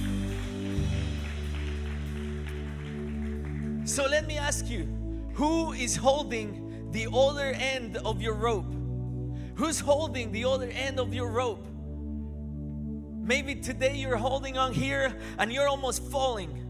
So 3.84 4.06
let 4.06 4.26
me 4.26 4.38
ask 4.38 4.68
you 4.68 4.88
who 5.34 5.72
is 5.72 5.94
holding 5.94 6.63
the 6.94 7.08
other 7.12 7.52
end 7.58 7.96
of 7.98 8.22
your 8.22 8.34
rope? 8.34 8.72
Who's 9.56 9.80
holding 9.80 10.30
the 10.30 10.44
other 10.44 10.68
end 10.68 11.00
of 11.00 11.12
your 11.12 11.28
rope? 11.28 11.66
Maybe 13.20 13.56
today 13.56 13.96
you're 13.96 14.16
holding 14.16 14.56
on 14.56 14.72
here 14.72 15.18
and 15.38 15.52
you're 15.52 15.66
almost 15.66 16.08
falling. 16.10 16.60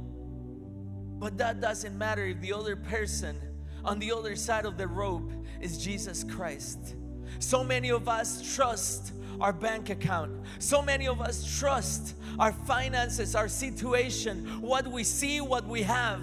But 1.19 1.37
that 1.39 1.61
doesn't 1.61 1.97
matter 1.97 2.25
if 2.25 2.41
the 2.41 2.55
other 2.55 2.75
person 2.75 3.37
on 3.85 3.99
the 3.99 4.13
other 4.13 4.35
side 4.35 4.65
of 4.65 4.79
the 4.79 4.89
rope 4.89 5.31
is 5.61 5.77
Jesus 5.85 6.25
Christ. 6.25 6.95
So 7.39 7.63
many 7.63 7.91
of 7.91 8.09
us 8.09 8.55
trust 8.55 9.13
our 9.43 9.53
bank 9.53 9.91
account. 9.91 10.33
So 10.59 10.81
many 10.81 11.07
of 11.07 11.21
us 11.21 11.59
trust 11.59 12.15
our 12.39 12.53
finances, 12.53 13.35
our 13.35 13.49
situation, 13.49 14.47
what 14.63 14.87
we 14.87 15.05
see, 15.05 15.43
what 15.43 15.67
we 15.67 15.83
have. 15.83 16.23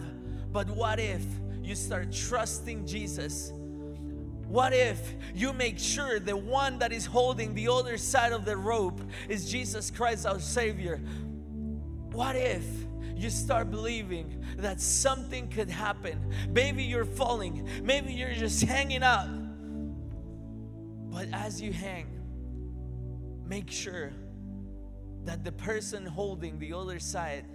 But 0.51 0.69
what 0.71 0.99
if 0.99 1.23
you 1.61 1.75
start 1.75 2.11
trusting 2.11 2.87
Jesus? 2.87 3.51
What 4.51 4.73
if 4.73 5.15
you 5.33 5.53
make 5.53 5.79
sure 5.79 6.19
the 6.19 6.35
one 6.35 6.79
that 6.79 6.91
is 6.91 7.05
holding 7.05 7.55
the 7.55 7.69
other 7.69 7.97
side 7.97 8.33
of 8.33 8.43
the 8.43 8.57
rope 8.57 8.99
is 9.29 9.49
Jesus 9.49 9.89
Christ, 9.89 10.25
our 10.25 10.41
Savior? 10.41 10.97
What 12.11 12.35
if 12.35 12.65
you 13.15 13.29
start 13.29 13.71
believing 13.71 14.43
that 14.57 14.81
something 14.81 15.47
could 15.47 15.69
happen? 15.69 16.33
Maybe 16.49 16.83
you're 16.83 17.05
falling, 17.05 17.65
maybe 17.81 18.11
you're 18.11 18.33
just 18.33 18.61
hanging 18.63 19.03
out. 19.03 19.29
But 21.09 21.29
as 21.31 21.61
you 21.61 21.71
hang, 21.71 22.07
make 23.47 23.71
sure 23.71 24.11
that 25.23 25.45
the 25.45 25.53
person 25.53 26.05
holding 26.05 26.59
the 26.59 26.73
other 26.73 26.99
side 26.99 27.45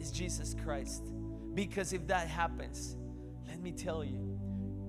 is 0.00 0.10
Jesus 0.10 0.56
Christ. 0.64 1.04
Because 1.54 1.92
if 1.92 2.04
that 2.08 2.26
happens, 2.26 2.96
let 3.46 3.60
me 3.60 3.70
tell 3.70 4.02
you, 4.02 4.40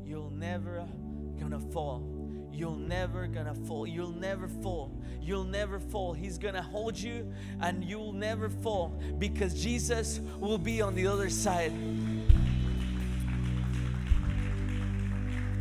you'll 0.04 0.32
never 0.32 0.80
gonna 1.44 1.60
fall. 1.60 2.04
You'll 2.52 2.78
never 2.78 3.28
gonna 3.28 3.54
fall. 3.54 3.86
You'll 3.86 4.12
never 4.12 4.48
fall. 4.48 4.92
You'll 5.22 5.44
never 5.44 5.80
fall. 5.80 6.14
He's 6.14 6.38
gonna 6.38 6.62
hold 6.62 6.98
you 6.98 7.32
and 7.62 7.84
you'll 7.84 8.14
never 8.14 8.50
fall 8.50 9.00
because 9.20 9.62
Jesus 9.62 10.20
will 10.40 10.58
be 10.58 10.82
on 10.82 10.96
the 10.96 11.06
other 11.08 11.30
side. 11.30 11.74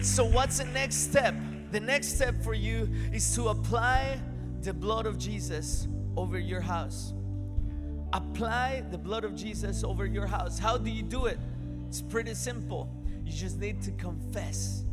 So, 0.00 0.24
what's 0.24 0.58
the 0.58 0.64
next 0.64 0.96
step? 0.96 1.34
The 1.70 1.80
next 1.80 2.14
step 2.16 2.42
for 2.42 2.54
you 2.54 2.88
is 3.12 3.34
to 3.36 3.48
apply 3.48 4.20
the 4.60 4.72
blood 4.72 5.06
of 5.06 5.18
Jesus 5.18 5.88
over 6.16 6.38
your 6.38 6.60
house. 6.60 7.14
Apply 8.12 8.84
the 8.90 8.98
blood 8.98 9.24
of 9.24 9.34
Jesus 9.34 9.82
over 9.82 10.04
your 10.04 10.26
house. 10.26 10.58
How 10.58 10.76
do 10.76 10.90
you 10.90 11.02
do 11.02 11.26
it? 11.26 11.38
It's 11.88 12.02
pretty 12.02 12.34
simple. 12.34 12.94
You 13.24 13.32
just 13.32 13.58
need 13.58 13.80
to 13.82 13.90
confess. 13.92 14.84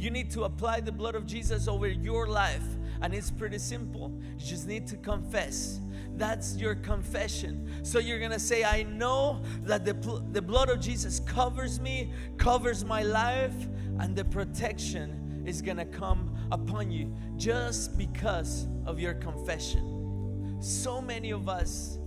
You 0.00 0.10
need 0.10 0.30
to 0.30 0.44
apply 0.44 0.80
the 0.80 0.92
blood 0.92 1.14
of 1.14 1.26
Jesus 1.26 1.68
over 1.68 1.86
your 1.86 2.26
life. 2.26 2.64
And 3.02 3.12
it's 3.12 3.30
pretty 3.30 3.58
simple. 3.58 4.18
You 4.38 4.46
just 4.46 4.66
need 4.66 4.86
to 4.86 4.96
confess. 4.96 5.78
That's 6.16 6.56
your 6.56 6.74
confession. 6.74 7.70
So 7.82 7.98
you're 7.98 8.18
going 8.18 8.30
to 8.30 8.38
say, 8.40 8.64
I 8.64 8.84
know 8.84 9.42
that 9.64 9.84
the, 9.84 10.24
the 10.32 10.40
blood 10.40 10.70
of 10.70 10.80
Jesus 10.80 11.20
covers 11.20 11.80
me, 11.80 12.14
covers 12.38 12.82
my 12.82 13.02
life, 13.02 13.54
and 13.98 14.16
the 14.16 14.24
protection 14.24 15.44
is 15.46 15.60
going 15.60 15.76
to 15.76 15.84
come 15.84 16.34
upon 16.50 16.90
you 16.90 17.14
just 17.36 17.98
because 17.98 18.68
of 18.86 18.98
your 18.98 19.12
confession. 19.12 20.56
So 20.62 21.02
many 21.02 21.30
of 21.30 21.46
us, 21.46 21.98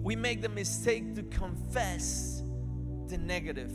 we 0.00 0.14
make 0.14 0.42
the 0.42 0.48
mistake 0.48 1.16
to 1.16 1.24
confess 1.24 2.44
the 3.08 3.18
negative. 3.18 3.72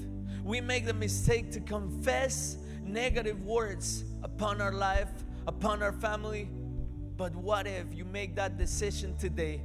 We 0.49 0.61
make 0.61 0.87
the 0.87 0.95
mistake 0.95 1.51
to 1.51 1.59
confess 1.59 2.57
negative 2.83 3.45
words 3.45 4.03
upon 4.23 4.61
our 4.61 4.71
life, 4.71 5.11
upon 5.45 5.83
our 5.83 5.91
family. 5.91 6.49
But 7.17 7.35
what 7.35 7.67
if 7.67 7.93
you 7.93 8.03
make 8.03 8.35
that 8.37 8.57
decision 8.57 9.15
today 9.17 9.61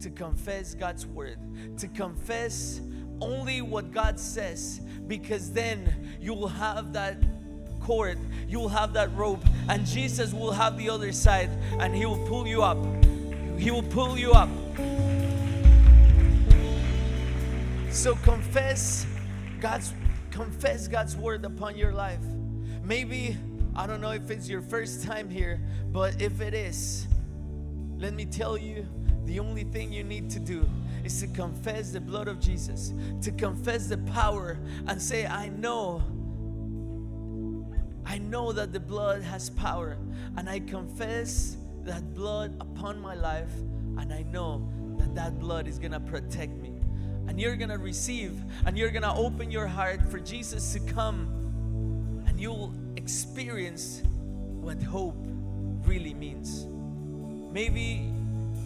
to 0.00 0.10
confess 0.10 0.74
God's 0.74 1.06
word, 1.06 1.38
to 1.78 1.88
confess 1.88 2.82
only 3.22 3.62
what 3.62 3.92
God 3.92 4.20
says, 4.20 4.82
because 5.06 5.52
then 5.52 6.18
you 6.20 6.34
will 6.34 6.48
have 6.48 6.92
that 6.92 7.16
cord, 7.80 8.18
you 8.46 8.60
will 8.60 8.68
have 8.68 8.92
that 8.92 9.16
rope, 9.16 9.42
and 9.70 9.86
Jesus 9.86 10.34
will 10.34 10.52
have 10.52 10.76
the 10.76 10.90
other 10.90 11.12
side, 11.12 11.48
and 11.78 11.96
He 11.96 12.04
will 12.04 12.26
pull 12.26 12.46
you 12.46 12.62
up. 12.62 12.76
He 13.58 13.70
will 13.70 13.82
pull 13.82 14.18
you 14.18 14.32
up. 14.32 14.50
So 17.90 18.16
confess 18.16 19.06
God's 19.62 19.94
confess 20.36 20.86
God's 20.86 21.16
word 21.16 21.46
upon 21.46 21.78
your 21.78 21.92
life. 21.92 22.22
Maybe 22.84 23.38
I 23.74 23.86
don't 23.86 24.02
know 24.02 24.10
if 24.10 24.30
it's 24.30 24.46
your 24.46 24.60
first 24.60 25.02
time 25.02 25.30
here, 25.30 25.58
but 25.92 26.20
if 26.20 26.42
it 26.42 26.52
is, 26.52 27.06
let 27.96 28.12
me 28.12 28.26
tell 28.26 28.58
you 28.58 28.86
the 29.24 29.40
only 29.40 29.64
thing 29.64 29.90
you 29.90 30.04
need 30.04 30.28
to 30.30 30.38
do 30.38 30.68
is 31.04 31.18
to 31.20 31.26
confess 31.28 31.90
the 31.90 32.02
blood 32.02 32.28
of 32.28 32.38
Jesus, 32.38 32.92
to 33.22 33.30
confess 33.30 33.86
the 33.86 33.96
power 34.12 34.58
and 34.86 35.00
say, 35.00 35.24
I 35.26 35.48
know. 35.48 36.02
I 38.04 38.18
know 38.18 38.52
that 38.52 38.74
the 38.74 38.80
blood 38.80 39.22
has 39.22 39.48
power, 39.48 39.96
and 40.36 40.50
I 40.50 40.60
confess 40.60 41.56
that 41.84 42.12
blood 42.12 42.54
upon 42.60 43.00
my 43.00 43.14
life, 43.14 43.54
and 43.96 44.12
I 44.12 44.22
know 44.24 44.70
that 44.98 45.14
that 45.14 45.38
blood 45.38 45.66
is 45.66 45.78
gonna 45.78 46.00
protect 46.00 46.52
me 46.58 46.75
and 47.28 47.40
you're 47.40 47.56
gonna 47.56 47.78
receive 47.78 48.40
and 48.64 48.76
you're 48.78 48.90
gonna 48.90 49.14
open 49.14 49.50
your 49.50 49.66
heart 49.66 50.00
for 50.10 50.18
Jesus 50.18 50.72
to 50.72 50.80
come 50.80 52.24
and 52.26 52.40
you'll 52.40 52.72
experience 52.96 54.02
what 54.60 54.82
hope 54.82 55.16
really 55.84 56.14
means. 56.14 56.66
Maybe 57.52 58.10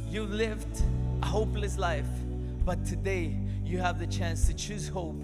you 0.09 0.25
lived 0.25 0.83
a 1.23 1.27
hopeless 1.27 1.79
life, 1.79 2.09
but 2.64 2.85
today 2.85 3.37
you 3.64 3.79
have 3.79 3.99
the 3.99 4.07
chance 4.07 4.46
to 4.46 4.55
choose 4.55 4.88
hope, 4.88 5.20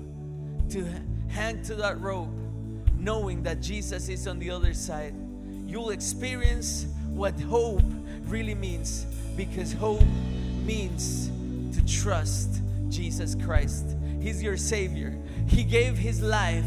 to 0.70 0.87
hang 1.29 1.62
to 1.64 1.75
that 1.77 2.01
rope, 2.01 2.29
knowing 2.96 3.42
that 3.42 3.61
Jesus 3.61 4.09
is 4.09 4.27
on 4.27 4.38
the 4.38 4.51
other 4.51 4.75
side. 4.75 5.14
You'll 5.66 5.90
experience 5.90 6.87
what 7.09 7.38
hope 7.40 7.83
really 8.27 8.55
means 8.55 9.05
because 9.37 9.72
hope 9.72 10.03
means 10.64 11.31
to 11.77 11.85
trust 11.87 12.61
Jesus 12.88 13.35
Christ. 13.35 13.96
He's 14.20 14.42
your 14.42 14.57
Savior. 14.57 15.16
He 15.46 15.64
gave 15.64 15.96
His 15.96 16.22
life 16.22 16.64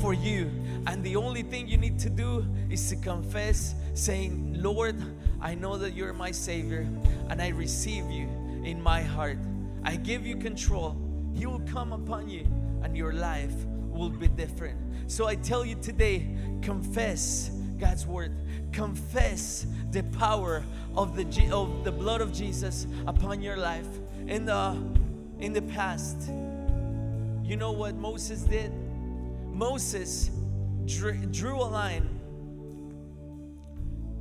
for 0.00 0.14
you. 0.14 0.50
And 0.86 1.04
the 1.04 1.16
only 1.16 1.42
thing 1.42 1.68
you 1.68 1.76
need 1.76 1.98
to 2.00 2.10
do 2.10 2.46
is 2.70 2.88
to 2.88 2.96
confess, 2.96 3.74
saying, 3.94 4.62
Lord, 4.62 4.96
I 5.40 5.54
know 5.54 5.76
that 5.76 5.94
you're 5.94 6.12
my 6.12 6.30
Savior 6.30 6.86
and 7.28 7.40
I 7.40 7.48
receive 7.48 8.10
you 8.10 8.28
in 8.64 8.82
my 8.82 9.02
heart. 9.02 9.38
I 9.84 9.96
give 9.96 10.26
you 10.26 10.36
control. 10.36 10.96
He 11.34 11.46
will 11.46 11.60
come 11.60 11.92
upon 11.92 12.28
you 12.28 12.46
and 12.82 12.96
your 12.96 13.12
life 13.12 13.54
will 13.88 14.10
be 14.10 14.28
different. 14.28 14.78
So 15.10 15.26
I 15.26 15.34
tell 15.34 15.64
you 15.64 15.74
today 15.76 16.28
confess 16.62 17.50
God's 17.78 18.06
word, 18.06 18.32
confess 18.72 19.66
the 19.90 20.02
power 20.02 20.62
of 20.96 21.16
the, 21.16 21.50
of 21.50 21.84
the 21.84 21.92
blood 21.92 22.20
of 22.20 22.32
Jesus 22.32 22.86
upon 23.06 23.40
your 23.42 23.56
life. 23.56 23.88
In 24.26 24.44
the 24.44 24.76
in 25.40 25.52
the 25.52 25.62
past. 25.62 26.30
You 27.42 27.56
know 27.56 27.72
what 27.72 27.94
Moses 27.94 28.42
did? 28.42 28.72
Moses 29.46 30.30
drew, 30.86 31.14
drew 31.26 31.56
a 31.56 31.64
line 31.64 32.20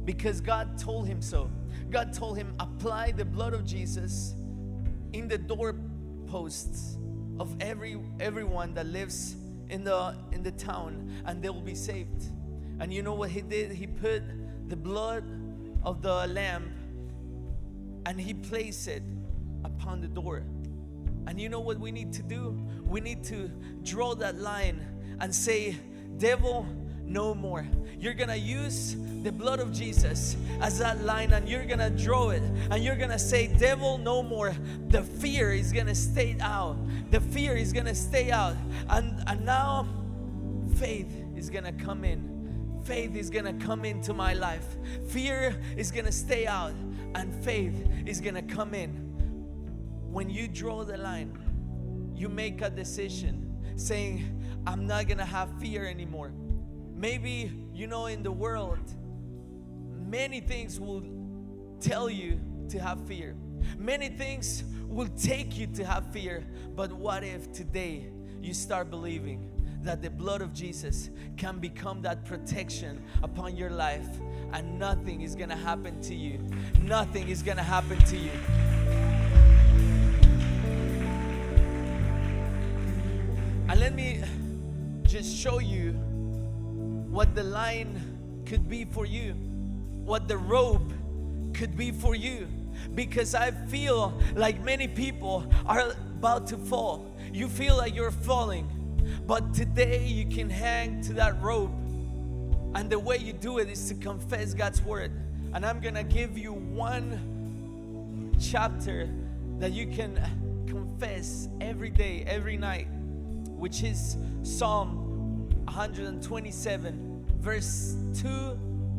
because 0.06 0.42
God 0.42 0.78
told 0.78 1.08
him 1.08 1.22
so. 1.22 1.50
God 1.90 2.14
told 2.14 2.38
him, 2.38 2.54
apply 2.60 3.12
the 3.12 3.26
blood 3.26 3.54
of 3.54 3.66
Jesus 3.66 4.34
in 5.14 5.28
the 5.28 5.38
doorposts 5.38 6.98
of 7.40 7.56
every 7.62 8.00
everyone 8.20 8.74
that 8.74 8.86
lives 8.86 9.36
in 9.70 9.84
the 9.84 10.16
in 10.32 10.44
the 10.44 10.52
town 10.52 11.12
and 11.26 11.42
they 11.42 11.50
will 11.50 11.62
be 11.62 11.76
saved. 11.76 12.26
And 12.80 12.94
you 12.94 13.02
know 13.02 13.14
what 13.14 13.30
he 13.30 13.42
did? 13.42 13.72
He 13.72 13.88
put 13.88 14.24
the 14.68 14.76
blood 14.76 15.24
of 15.84 16.02
the 16.02 16.28
lamb 16.28 16.74
and 18.06 18.20
he 18.20 18.34
placed 18.34 18.88
it 18.88 19.04
upon 19.64 20.02
the 20.02 20.08
door. 20.08 20.44
And 21.30 21.40
you 21.40 21.48
know 21.48 21.60
what 21.60 21.80
we 21.80 21.92
need 21.92 22.12
to 22.14 22.24
do? 22.24 22.60
We 22.88 23.02
need 23.02 23.24
to 23.26 23.52
draw 23.84 24.16
that 24.16 24.40
line 24.40 24.84
and 25.20 25.34
say, 25.34 25.78
Devil, 26.18 26.66
no 27.06 27.36
more. 27.36 27.68
You're 28.00 28.16
gonna 28.16 28.36
use 28.36 28.96
the 29.22 29.32
blood 29.32 29.60
of 29.60 29.72
Jesus 29.72 30.36
as 30.60 30.80
that 30.80 31.04
line 31.04 31.34
and 31.34 31.48
you're 31.48 31.66
gonna 31.66 31.92
draw 31.92 32.32
it 32.32 32.42
and 32.72 32.84
you're 32.84 32.96
gonna 32.96 33.20
say, 33.20 33.46
Devil, 33.46 34.00
no 34.00 34.24
more. 34.24 34.56
The 34.88 35.04
fear 35.04 35.54
is 35.54 35.72
gonna 35.72 35.94
stay 35.94 36.36
out. 36.42 36.78
The 37.12 37.22
fear 37.22 37.56
is 37.56 37.74
gonna 37.74 37.94
stay 37.94 38.32
out. 38.32 38.56
And, 38.90 39.22
and 39.28 39.46
now 39.46 39.88
faith 40.78 41.14
is 41.38 41.52
gonna 41.52 41.74
come 41.74 42.06
in. 42.06 42.82
Faith 42.84 43.16
is 43.16 43.30
gonna 43.30 43.54
come 43.54 43.86
into 43.86 44.16
my 44.16 44.34
life. 44.34 44.78
Fear 45.10 45.56
is 45.78 45.92
gonna 45.92 46.12
stay 46.12 46.48
out 46.48 46.74
and 47.14 47.32
faith 47.46 47.88
is 48.08 48.20
gonna 48.20 48.42
come 48.42 48.74
in 48.74 49.09
when 50.12 50.30
you 50.30 50.48
draw 50.48 50.84
the 50.84 50.98
line, 50.98 51.38
you 52.16 52.30
make 52.30 52.62
a 52.62 52.70
decision 52.70 53.46
saying, 53.76 54.44
I'm 54.66 54.86
not 54.88 55.08
gonna 55.08 55.26
have 55.26 55.50
fear 55.60 55.86
anymore. 55.86 56.32
Maybe, 56.94 57.52
you 57.74 57.88
know, 57.88 58.08
in 58.08 58.24
the 58.24 58.32
world, 58.32 58.80
many 59.96 60.42
things 60.42 60.80
will 60.80 61.04
tell 61.80 62.10
you 62.10 62.40
to 62.70 62.80
have 62.80 63.06
fear. 63.08 63.36
Many 63.78 64.10
things 64.10 64.64
will 64.88 65.08
take 65.08 65.58
you 65.58 65.68
to 65.68 65.86
have 65.86 66.12
fear. 66.12 66.46
But 66.76 66.92
what 66.92 67.24
if 67.24 67.52
today 67.54 68.12
you 68.42 68.54
start 68.54 68.90
believing 68.90 69.52
that 69.82 70.02
the 70.02 70.10
blood 70.10 70.42
of 70.42 70.54
Jesus 70.54 71.10
can 71.38 71.60
become 71.60 72.02
that 72.02 72.26
protection 72.26 73.02
upon 73.24 73.56
your 73.56 73.70
life, 73.70 74.10
and 74.52 74.78
nothing 74.78 75.22
is 75.22 75.36
gonna 75.36 75.56
happen 75.56 76.02
to 76.02 76.16
you. 76.16 76.40
Nothing 76.82 77.30
is 77.30 77.42
gonna 77.42 77.64
happen 77.64 77.98
to 78.00 78.18
you. 78.18 78.32
Let 83.80 83.96
me 83.96 84.22
just 85.04 85.34
show 85.34 85.60
you 85.60 85.94
what 87.10 87.34
the 87.34 87.44
line 87.44 88.44
could 88.46 88.68
be 88.68 88.84
for 88.84 89.06
you, 89.06 89.32
what 90.04 90.28
the 90.28 90.36
rope 90.36 90.92
could 91.54 91.78
be 91.78 91.92
for 91.92 92.14
you. 92.14 92.46
Because 92.94 93.34
I 93.34 93.52
feel 93.52 94.20
like 94.36 94.62
many 94.66 94.90
people 94.90 95.50
are 95.66 95.94
about 96.18 96.46
to 96.48 96.58
fall. 96.58 97.16
You 97.32 97.48
feel 97.48 97.78
like 97.78 97.96
you're 97.96 98.12
falling, 98.12 98.68
but 99.26 99.54
today 99.54 100.06
you 100.06 100.26
can 100.26 100.50
hang 100.50 101.02
to 101.04 101.14
that 101.14 101.42
rope. 101.42 101.72
And 102.76 102.90
the 102.90 103.00
way 103.00 103.16
you 103.16 103.32
do 103.32 103.60
it 103.60 103.70
is 103.70 103.88
to 103.88 103.96
confess 103.96 104.54
God's 104.54 104.82
word. 104.82 105.14
And 105.54 105.66
I'm 105.66 105.80
gonna 105.80 106.04
give 106.04 106.38
you 106.38 106.52
one 106.52 108.36
chapter 108.42 109.08
that 109.60 109.72
you 109.72 109.88
can 109.88 110.20
confess 110.68 111.48
every 111.62 111.90
day, 111.90 112.26
every 112.28 112.58
night, 112.58 112.88
which 113.60 113.84
is 113.84 114.18
Psalm 114.44 115.50
127, 115.66 117.26
verse 117.40 117.98
2 118.16 118.58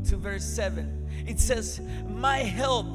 to 0.08 0.16
verse 0.16 0.44
7. 0.44 1.08
It 1.26 1.40
says, 1.40 1.80
My 2.08 2.38
help 2.38 2.86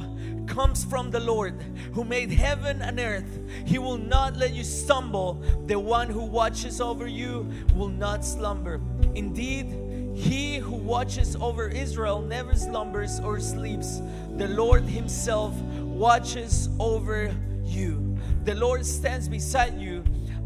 comes 0.47 0.85
from 0.85 1.11
the 1.11 1.19
Lord 1.19 1.61
who 1.93 2.03
made 2.03 2.31
heaven 2.31 2.81
and 2.81 2.99
earth. 2.99 3.39
He 3.65 3.77
will 3.77 3.97
not 3.97 4.37
let 4.37 4.53
you 4.53 4.63
stumble. 4.63 5.43
The 5.65 5.79
one 5.79 6.09
who 6.09 6.23
watches 6.23 6.79
over 6.79 7.07
you 7.07 7.49
will 7.75 7.89
not 7.89 8.23
slumber. 8.23 8.79
Indeed, 9.15 9.75
he 10.15 10.57
who 10.57 10.75
watches 10.75 11.35
over 11.35 11.67
Israel 11.67 12.21
never 12.21 12.55
slumbers 12.55 13.19
or 13.19 13.39
sleeps. 13.39 14.01
The 14.37 14.47
Lord 14.47 14.83
Himself 14.83 15.53
watches 15.81 16.69
over 16.79 17.33
you. 17.63 18.17
The 18.45 18.55
Lord 18.55 18.85
stands 18.85 19.27
beside 19.27 19.79
you 19.79 20.03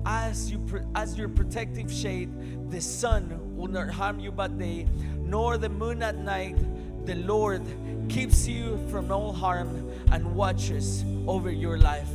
as 0.09 0.49
you 0.51 0.59
as 0.95 1.17
your 1.17 1.29
protective 1.29 1.91
shade. 1.91 2.29
The 2.71 2.81
sun 2.81 3.55
will 3.55 3.67
not 3.67 3.89
harm 3.91 4.19
you 4.19 4.31
by 4.31 4.47
day, 4.47 4.87
nor 5.17 5.57
the 5.57 5.69
moon 5.69 6.01
at 6.01 6.17
night. 6.17 6.57
The 7.05 7.13
Lord 7.15 7.61
keeps 8.09 8.47
you 8.47 8.79
from 8.89 9.11
all 9.11 9.31
harm 9.31 9.91
and 10.11 10.35
watches 10.35 11.05
over 11.27 11.51
your 11.51 11.77
life. 11.77 12.09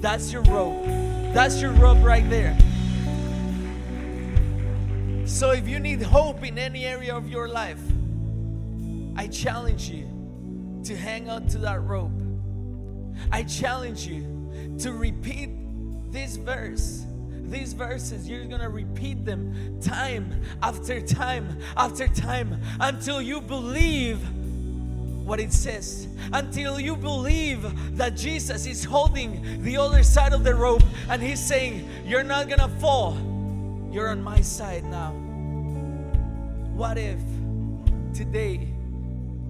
That's 0.00 0.32
your 0.32 0.42
rope. 0.42 0.84
That's 1.34 1.60
your 1.60 1.72
rope 1.72 2.02
right 2.02 2.28
there. 2.30 2.56
So 5.26 5.50
if 5.50 5.66
you 5.66 5.80
need 5.80 6.02
hope 6.02 6.44
in 6.44 6.58
any 6.58 6.84
area 6.84 7.16
of 7.16 7.28
your 7.28 7.48
life, 7.48 7.82
I 9.16 9.26
challenge 9.26 9.88
you 9.88 10.06
to 10.84 10.96
hang 10.96 11.28
on 11.28 11.48
to 11.48 11.58
that 11.58 11.82
rope. 11.82 12.12
I 13.32 13.42
challenge 13.42 14.06
you 14.06 14.76
to 14.78 14.92
repeat 14.92 15.50
this 16.12 16.36
verse. 16.36 17.04
These 17.52 17.74
verses, 17.74 18.26
you're 18.26 18.46
gonna 18.46 18.70
repeat 18.70 19.26
them 19.26 19.78
time 19.82 20.40
after 20.62 21.02
time 21.02 21.58
after 21.76 22.08
time 22.08 22.58
until 22.80 23.20
you 23.20 23.42
believe 23.42 24.18
what 25.26 25.38
it 25.38 25.52
says. 25.52 26.08
Until 26.32 26.80
you 26.80 26.96
believe 26.96 27.60
that 27.98 28.16
Jesus 28.16 28.64
is 28.64 28.82
holding 28.82 29.62
the 29.62 29.76
other 29.76 30.02
side 30.02 30.32
of 30.32 30.44
the 30.44 30.54
rope 30.54 30.82
and 31.10 31.22
He's 31.22 31.44
saying, 31.44 31.86
You're 32.06 32.22
not 32.22 32.48
gonna 32.48 32.70
fall, 32.80 33.18
you're 33.92 34.08
on 34.08 34.22
my 34.22 34.40
side 34.40 34.84
now. 34.84 35.10
What 36.72 36.96
if 36.96 37.20
today 38.14 38.66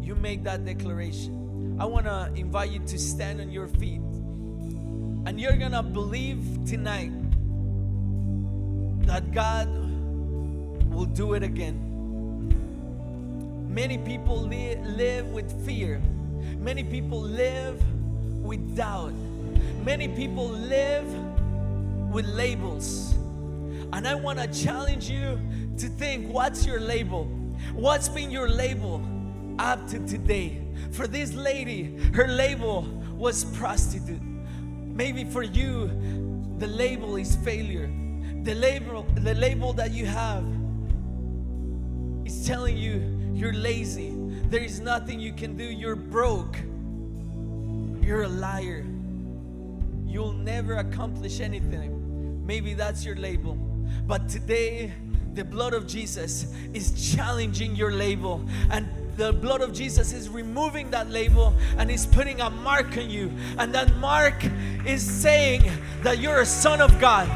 you 0.00 0.16
make 0.16 0.42
that 0.42 0.64
declaration? 0.64 1.76
I 1.78 1.84
wanna 1.84 2.32
invite 2.34 2.72
you 2.72 2.80
to 2.80 2.98
stand 2.98 3.40
on 3.40 3.52
your 3.52 3.68
feet 3.68 4.00
and 5.24 5.40
you're 5.40 5.56
gonna 5.56 5.84
believe 5.84 6.44
tonight 6.66 7.12
that 9.06 9.32
God 9.32 9.68
will 10.92 11.06
do 11.06 11.34
it 11.34 11.42
again. 11.42 11.88
Many 13.68 13.98
people 13.98 14.42
li- 14.42 14.76
live 14.76 15.28
with 15.28 15.64
fear. 15.64 16.00
Many 16.58 16.84
people 16.84 17.20
live 17.20 17.82
with 18.42 18.76
doubt. 18.76 19.14
Many 19.84 20.08
people 20.08 20.48
live 20.48 21.06
with 22.12 22.26
labels. 22.26 23.14
And 23.92 24.06
I 24.06 24.14
want 24.14 24.38
to 24.38 24.46
challenge 24.64 25.08
you 25.08 25.38
to 25.78 25.88
think 25.88 26.32
what's 26.32 26.66
your 26.66 26.80
label? 26.80 27.24
What's 27.74 28.08
been 28.08 28.30
your 28.30 28.48
label 28.48 29.02
up 29.58 29.86
to 29.88 30.06
today? 30.06 30.62
For 30.90 31.06
this 31.06 31.32
lady, 31.32 31.96
her 32.14 32.28
label 32.28 32.82
was 33.16 33.44
prostitute. 33.56 34.22
Maybe 34.22 35.24
for 35.24 35.42
you, 35.42 35.88
the 36.58 36.66
label 36.66 37.16
is 37.16 37.36
failure. 37.36 37.90
The 38.42 38.55
label, 38.57 39.07
the 39.14 39.35
label 39.35 39.72
that 39.74 39.92
you 39.92 40.05
have 40.07 40.44
is 42.24 42.44
telling 42.44 42.76
you 42.76 43.22
you're 43.33 43.52
lazy. 43.52 44.12
There 44.50 44.62
is 44.62 44.81
nothing 44.81 45.20
you 45.20 45.33
can 45.33 45.57
do. 45.57 45.64
You're 45.64 45.96
broke. 45.96 46.57
You're 48.05 48.22
a 48.22 48.28
liar. 48.28 48.85
You'll 50.05 50.33
never 50.33 50.78
accomplish 50.78 51.40
anything. 51.40 52.44
Maybe 52.44 52.74
that's 52.74 53.05
your 53.05 53.16
label. 53.16 53.55
But 54.07 54.28
today, 54.28 54.92
the 55.35 55.44
blood 55.44 55.72
of 55.72 55.87
Jesus 55.87 56.52
is 56.74 57.14
challenging 57.14 57.76
your 57.76 57.92
label. 57.92 58.44
And 58.70 58.88
the 59.16 59.33
blood 59.33 59.61
of 59.61 59.72
Jesus 59.72 60.12
is 60.12 60.28
removing 60.28 60.90
that 60.90 61.09
label 61.11 61.55
and 61.78 61.90
is 61.90 62.07
putting 62.07 62.40
a 62.40 62.50
mark 62.50 62.96
on 62.96 63.09
you. 63.09 63.31
And 63.59 63.72
that 63.74 63.94
mark 63.96 64.35
is 64.85 65.02
saying 65.02 65.70
that 66.02 66.18
you're 66.18 66.40
a 66.40 66.46
son 66.46 66.81
of 66.81 66.98
God. 67.00 67.28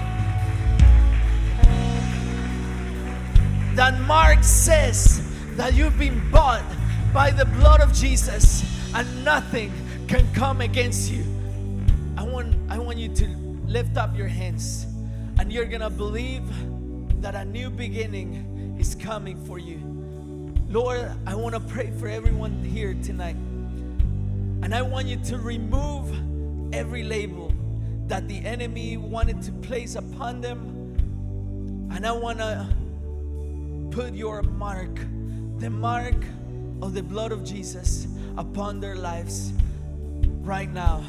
That 3.76 4.00
mark 4.00 4.42
says 4.42 5.22
that 5.56 5.74
you've 5.74 5.98
been 5.98 6.30
bought 6.30 6.64
by 7.12 7.30
the 7.30 7.44
blood 7.44 7.82
of 7.82 7.92
Jesus 7.92 8.64
and 8.94 9.22
nothing 9.22 9.70
can 10.08 10.26
come 10.32 10.62
against 10.62 11.12
you. 11.12 11.22
I 12.16 12.22
want, 12.22 12.56
I 12.70 12.78
want 12.78 12.96
you 12.96 13.14
to 13.14 13.26
lift 13.66 13.98
up 13.98 14.16
your 14.16 14.28
hands 14.28 14.86
and 15.38 15.52
you're 15.52 15.66
gonna 15.66 15.90
believe 15.90 16.42
that 17.20 17.34
a 17.34 17.44
new 17.44 17.68
beginning 17.68 18.76
is 18.80 18.94
coming 18.94 19.44
for 19.44 19.58
you. 19.58 19.78
Lord, 20.70 21.12
I 21.26 21.34
want 21.34 21.54
to 21.54 21.60
pray 21.60 21.90
for 21.98 22.08
everyone 22.08 22.64
here 22.64 22.94
tonight. 23.02 23.36
And 24.62 24.74
I 24.74 24.80
want 24.80 25.06
you 25.06 25.18
to 25.24 25.36
remove 25.36 26.74
every 26.74 27.02
label 27.02 27.52
that 28.06 28.26
the 28.26 28.38
enemy 28.38 28.96
wanted 28.96 29.42
to 29.42 29.52
place 29.52 29.96
upon 29.96 30.40
them. 30.40 31.90
And 31.92 32.06
I 32.06 32.12
want 32.12 32.38
to 32.38 32.66
put 33.90 34.14
your 34.14 34.42
mark 34.42 34.98
the 35.58 35.70
mark 35.70 36.14
of 36.82 36.92
the 36.92 37.02
blood 37.02 37.32
of 37.32 37.42
Jesus 37.44 38.06
upon 38.36 38.78
their 38.78 38.96
lives 38.96 39.52
right 40.42 40.70
now 40.70 41.02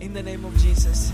in 0.00 0.12
the 0.12 0.22
name 0.22 0.44
of 0.44 0.56
Jesus. 0.58 1.10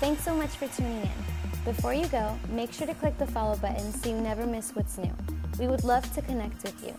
Thanks 0.00 0.24
so 0.24 0.34
much 0.34 0.50
for 0.50 0.66
tuning 0.68 1.02
in. 1.02 1.24
Before 1.64 1.92
you 1.92 2.06
go, 2.06 2.38
make 2.48 2.72
sure 2.72 2.86
to 2.86 2.94
click 2.94 3.18
the 3.18 3.26
follow 3.26 3.56
button 3.56 3.92
so 3.92 4.08
you 4.08 4.16
never 4.16 4.46
miss 4.46 4.74
what's 4.74 4.96
new. 4.96 5.12
We 5.58 5.66
would 5.66 5.84
love 5.84 6.10
to 6.14 6.22
connect 6.22 6.62
with 6.62 6.82
you. 6.84 6.94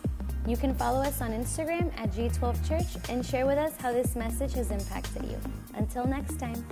You 0.48 0.58
can 0.58 0.76
follow 0.76 1.02
us 1.02 1.22
on 1.22 1.32
Instagram 1.32 1.91
at 1.98 2.12
G12 2.12 2.68
Church 2.68 3.10
and 3.10 3.26
share 3.26 3.48
with 3.48 3.58
us 3.58 3.76
how 3.78 3.91
this 3.91 4.15
message 4.15 4.54
has 4.54 4.70
impacted 4.70 5.26
you. 5.26 5.38
Until 5.74 6.06
next 6.06 6.39
time. 6.39 6.63